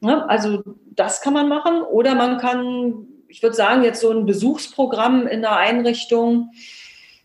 [0.00, 0.28] Ne?
[0.28, 5.26] Also das kann man machen oder man kann, ich würde sagen, jetzt so ein Besuchsprogramm
[5.26, 6.50] in der Einrichtung,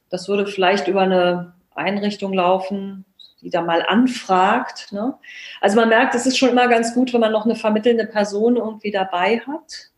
[0.10, 3.06] das würde vielleicht über eine Einrichtung laufen,
[3.42, 4.92] die da mal anfragt.
[4.92, 5.16] Ne?
[5.62, 8.58] Also man merkt, es ist schon immer ganz gut, wenn man noch eine vermittelnde Person
[8.58, 9.92] irgendwie dabei hat.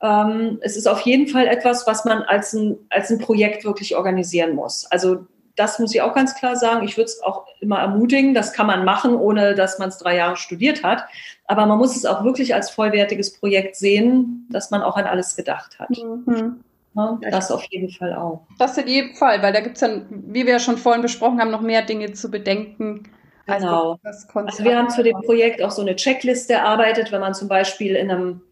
[0.00, 3.96] Ähm, es ist auf jeden Fall etwas, was man als ein, als ein Projekt wirklich
[3.96, 4.86] organisieren muss.
[4.86, 5.26] Also
[5.56, 6.84] das muss ich auch ganz klar sagen.
[6.84, 8.34] Ich würde es auch immer ermutigen.
[8.34, 11.04] Das kann man machen, ohne dass man es drei Jahre studiert hat.
[11.46, 15.36] Aber man muss es auch wirklich als vollwertiges Projekt sehen, dass man auch an alles
[15.36, 15.90] gedacht hat.
[15.90, 16.60] Mhm.
[16.96, 18.46] Ja, das auf jeden Fall auch.
[18.58, 21.40] Das in jedem Fall, weil da gibt es dann, wie wir ja schon vorhin besprochen
[21.40, 23.08] haben, noch mehr Dinge zu bedenken.
[23.46, 23.98] Genau.
[24.02, 27.96] Also wir haben zu dem Projekt auch so eine Checkliste erarbeitet, wenn man zum Beispiel
[27.96, 28.42] in einem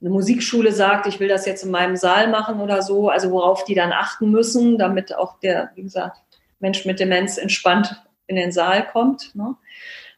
[0.00, 3.64] eine Musikschule sagt, ich will das jetzt in meinem Saal machen oder so, also worauf
[3.64, 6.22] die dann achten müssen, damit auch der, wie gesagt,
[6.60, 9.34] Mensch mit Demenz entspannt in den Saal kommt.
[9.34, 9.56] Ne?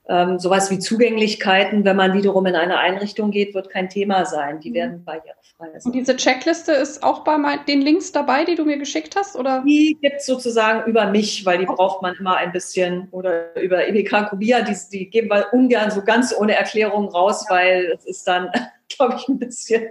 [0.09, 4.61] Ähm, sowas wie Zugänglichkeiten, wenn man wiederum in eine Einrichtung geht, wird kein Thema sein.
[4.61, 4.75] Die mhm.
[4.75, 5.81] werden barrierefrei sein.
[5.85, 7.39] Und diese Checkliste ist auch bei
[7.69, 9.37] den Links dabei, die du mir geschickt hast?
[9.37, 9.63] Oder?
[9.65, 11.77] Die gibt es sozusagen über mich, weil die okay.
[11.77, 16.03] braucht man immer ein bisschen, oder über EBK Kubia, die, die geben wir ungern so
[16.03, 18.51] ganz ohne Erklärung raus, weil es ist dann
[18.97, 19.89] glaube ich, ein bisschen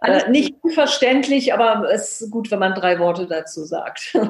[0.00, 4.16] äh, nicht unverständlich, aber es ist gut, wenn man drei Worte dazu sagt.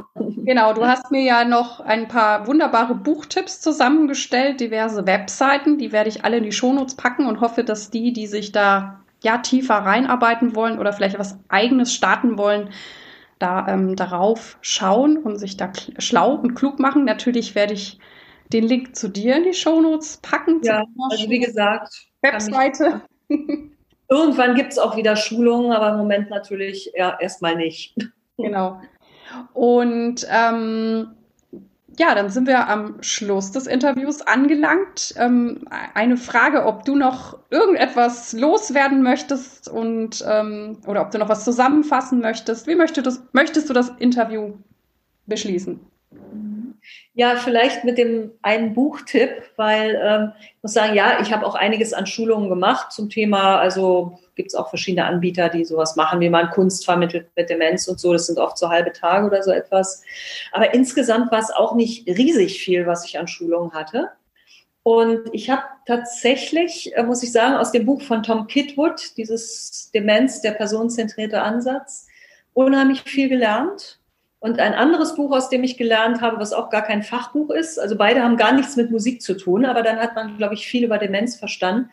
[0.48, 6.08] Genau, du hast mir ja noch ein paar wunderbare Buchtipps zusammengestellt, diverse Webseiten, die werde
[6.08, 9.74] ich alle in die Shownotes packen und hoffe, dass die, die sich da ja tiefer
[9.74, 12.70] reinarbeiten wollen oder vielleicht was eigenes starten wollen,
[13.38, 17.04] da ähm, darauf schauen und sich da schlau und klug machen.
[17.04, 17.98] Natürlich werde ich
[18.50, 20.62] den Link zu dir in die Shownotes packen.
[20.62, 23.02] Ja, also wie gesagt, Webseite.
[24.08, 27.94] Irgendwann gibt es auch wieder Schulungen, aber im Moment natürlich ja, erstmal nicht.
[28.40, 28.80] Genau.
[29.52, 31.08] Und ähm,
[31.98, 35.12] ja, dann sind wir am Schluss des Interviews angelangt.
[35.16, 41.28] Ähm, eine Frage, ob du noch irgendetwas loswerden möchtest und ähm, oder ob du noch
[41.28, 42.68] was zusammenfassen möchtest.
[42.68, 44.54] Wie möchtest du das, möchtest du das Interview
[45.26, 45.80] beschließen?
[47.18, 51.56] Ja, vielleicht mit dem einen Buchtipp, weil ähm, ich muss sagen, ja, ich habe auch
[51.56, 56.20] einiges an Schulungen gemacht zum Thema, also gibt es auch verschiedene Anbieter, die sowas machen,
[56.20, 58.12] wie man Kunst vermittelt mit Demenz und so.
[58.12, 60.04] Das sind oft so halbe Tage oder so etwas.
[60.52, 64.10] Aber insgesamt war es auch nicht riesig viel, was ich an Schulungen hatte.
[64.84, 69.90] Und ich habe tatsächlich, äh, muss ich sagen, aus dem Buch von Tom Kitwood, dieses
[69.92, 72.06] Demenz, der personenzentrierte Ansatz,
[72.54, 73.98] unheimlich viel gelernt
[74.40, 77.78] und ein anderes Buch, aus dem ich gelernt habe, was auch gar kein Fachbuch ist,
[77.78, 80.66] also beide haben gar nichts mit Musik zu tun, aber dann hat man, glaube ich,
[80.66, 81.90] viel über Demenz verstanden,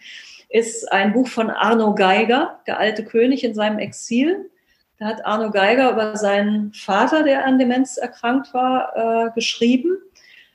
[0.50, 4.50] ist ein Buch von Arno Geiger, der alte König in seinem Exil.
[5.00, 9.98] Da hat Arno Geiger über seinen Vater, der an Demenz erkrankt war, äh, geschrieben.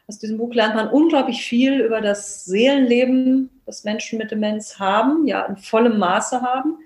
[0.07, 5.26] Aus diesem Buch lernt man unglaublich viel über das Seelenleben, das Menschen mit Demenz haben,
[5.26, 6.78] ja, in vollem Maße haben.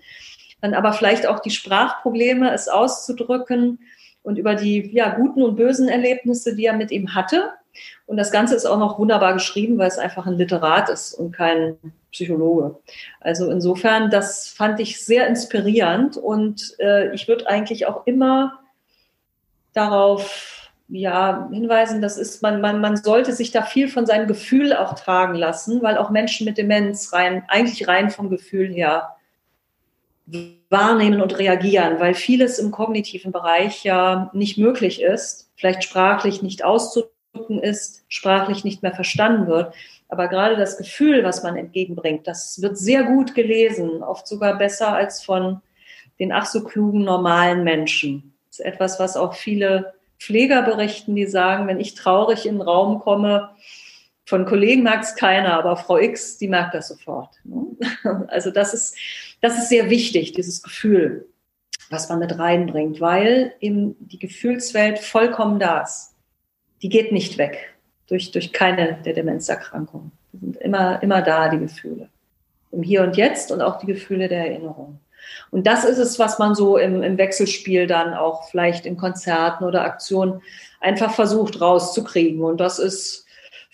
[0.60, 3.78] Dann aber vielleicht auch die Sprachprobleme, es auszudrücken,
[4.24, 7.50] und über die ja, guten und bösen Erlebnisse, die er mit ihm hatte.
[8.06, 11.32] Und das Ganze ist auch noch wunderbar geschrieben, weil es einfach ein Literat ist und
[11.32, 11.76] kein
[12.10, 12.76] Psychologe.
[13.20, 18.60] Also insofern, das fand ich sehr inspirierend und äh, ich würde eigentlich auch immer
[19.72, 24.74] darauf ja, hinweisen, das ist, man, man, man sollte sich da viel von seinem Gefühl
[24.74, 29.13] auch tragen lassen, weil auch Menschen mit Demenz rein, eigentlich rein vom Gefühl her
[30.26, 36.64] wahrnehmen und reagieren, weil vieles im kognitiven Bereich ja nicht möglich ist, vielleicht sprachlich nicht
[36.64, 39.74] auszudrücken ist, sprachlich nicht mehr verstanden wird.
[40.08, 44.94] Aber gerade das Gefühl, was man entgegenbringt, das wird sehr gut gelesen, oft sogar besser
[44.94, 45.60] als von
[46.18, 48.34] den ach so klugen normalen Menschen.
[48.48, 52.62] Das ist etwas, was auch viele Pfleger berichten, die sagen, wenn ich traurig in den
[52.62, 53.50] Raum komme,
[54.26, 57.30] von Kollegen merkt es keiner, aber Frau X, die merkt das sofort.
[57.44, 57.66] Ne?
[58.28, 58.96] Also das ist,
[59.44, 61.28] das ist sehr wichtig, dieses Gefühl,
[61.90, 66.14] was man mit reinbringt, weil eben die Gefühlswelt vollkommen da ist.
[66.80, 67.74] Die geht nicht weg
[68.06, 70.12] durch, durch keine der Demenzerkrankungen.
[70.32, 72.08] Die sind immer, immer da, die Gefühle.
[72.72, 74.98] Im Hier und Jetzt und auch die Gefühle der Erinnerung.
[75.50, 79.64] Und das ist es, was man so im, im Wechselspiel dann auch vielleicht in Konzerten
[79.64, 80.40] oder Aktionen
[80.80, 82.42] einfach versucht rauszukriegen.
[82.42, 83.23] Und das ist,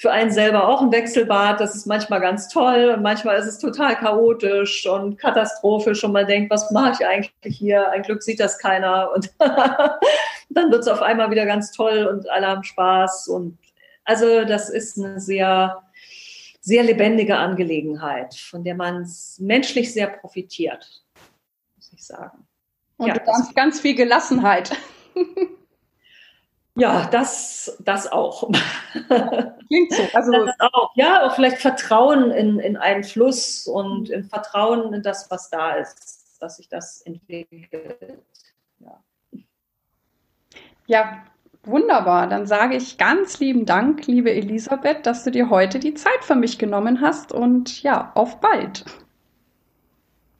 [0.01, 1.61] für einen selber auch ein Wechselbad.
[1.61, 6.26] Das ist manchmal ganz toll und manchmal ist es total chaotisch und katastrophisch und man
[6.26, 7.90] denkt, was mache ich eigentlich hier?
[7.90, 12.30] Ein Glück sieht das keiner und dann wird es auf einmal wieder ganz toll und
[12.30, 13.59] alle haben Spaß und
[14.07, 15.82] also das ist eine sehr,
[16.62, 21.03] sehr lebendige Angelegenheit, von der man menschlich sehr profitiert,
[21.76, 22.46] muss ich sagen.
[22.96, 24.74] Und ja, ganz, ganz viel Gelassenheit.
[26.77, 28.49] Ja, das, das auch.
[29.68, 30.03] Klingt so.
[30.14, 30.93] Also, das auch.
[30.95, 35.73] Ja, auch vielleicht Vertrauen in, in einen Fluss und in Vertrauen in das, was da
[35.73, 38.18] ist, dass sich das entwickelt.
[38.79, 38.99] Ja.
[40.87, 41.25] ja,
[41.64, 42.29] wunderbar.
[42.29, 46.37] Dann sage ich ganz lieben Dank, liebe Elisabeth, dass du dir heute die Zeit für
[46.37, 48.85] mich genommen hast und ja, auf bald.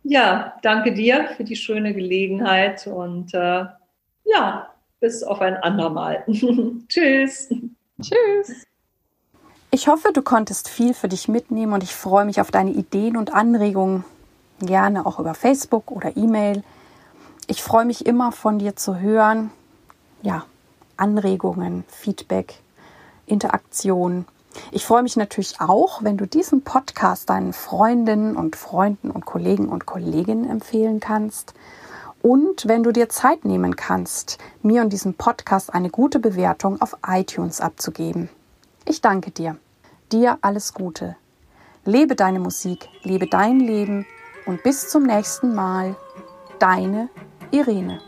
[0.03, 3.67] Ja, danke dir für die schöne Gelegenheit und äh,
[4.25, 4.71] ja,
[5.01, 6.25] bis auf ein andermal.
[6.89, 7.49] Tschüss.
[8.01, 8.67] Tschüss.
[9.73, 13.17] Ich hoffe, du konntest viel für dich mitnehmen und ich freue mich auf deine Ideen
[13.17, 14.05] und Anregungen,
[14.59, 16.65] gerne auch über Facebook oder E-Mail.
[17.47, 19.51] Ich freue mich immer von dir zu hören.
[20.23, 20.45] Ja,
[20.97, 22.55] Anregungen, Feedback,
[23.27, 24.27] Interaktion.
[24.73, 29.69] Ich freue mich natürlich auch, wenn du diesen Podcast deinen Freundinnen und Freunden und Kollegen
[29.69, 31.55] und Kolleginnen empfehlen kannst.
[32.23, 36.97] Und wenn du dir Zeit nehmen kannst, mir und diesem Podcast eine gute Bewertung auf
[37.07, 38.29] iTunes abzugeben.
[38.85, 39.57] Ich danke dir.
[40.13, 41.17] Dir alles Gute.
[41.85, 44.07] Lebe deine Musik, lebe dein Leben
[44.45, 45.97] und bis zum nächsten Mal.
[46.59, 47.09] Deine
[47.53, 48.01] Irene.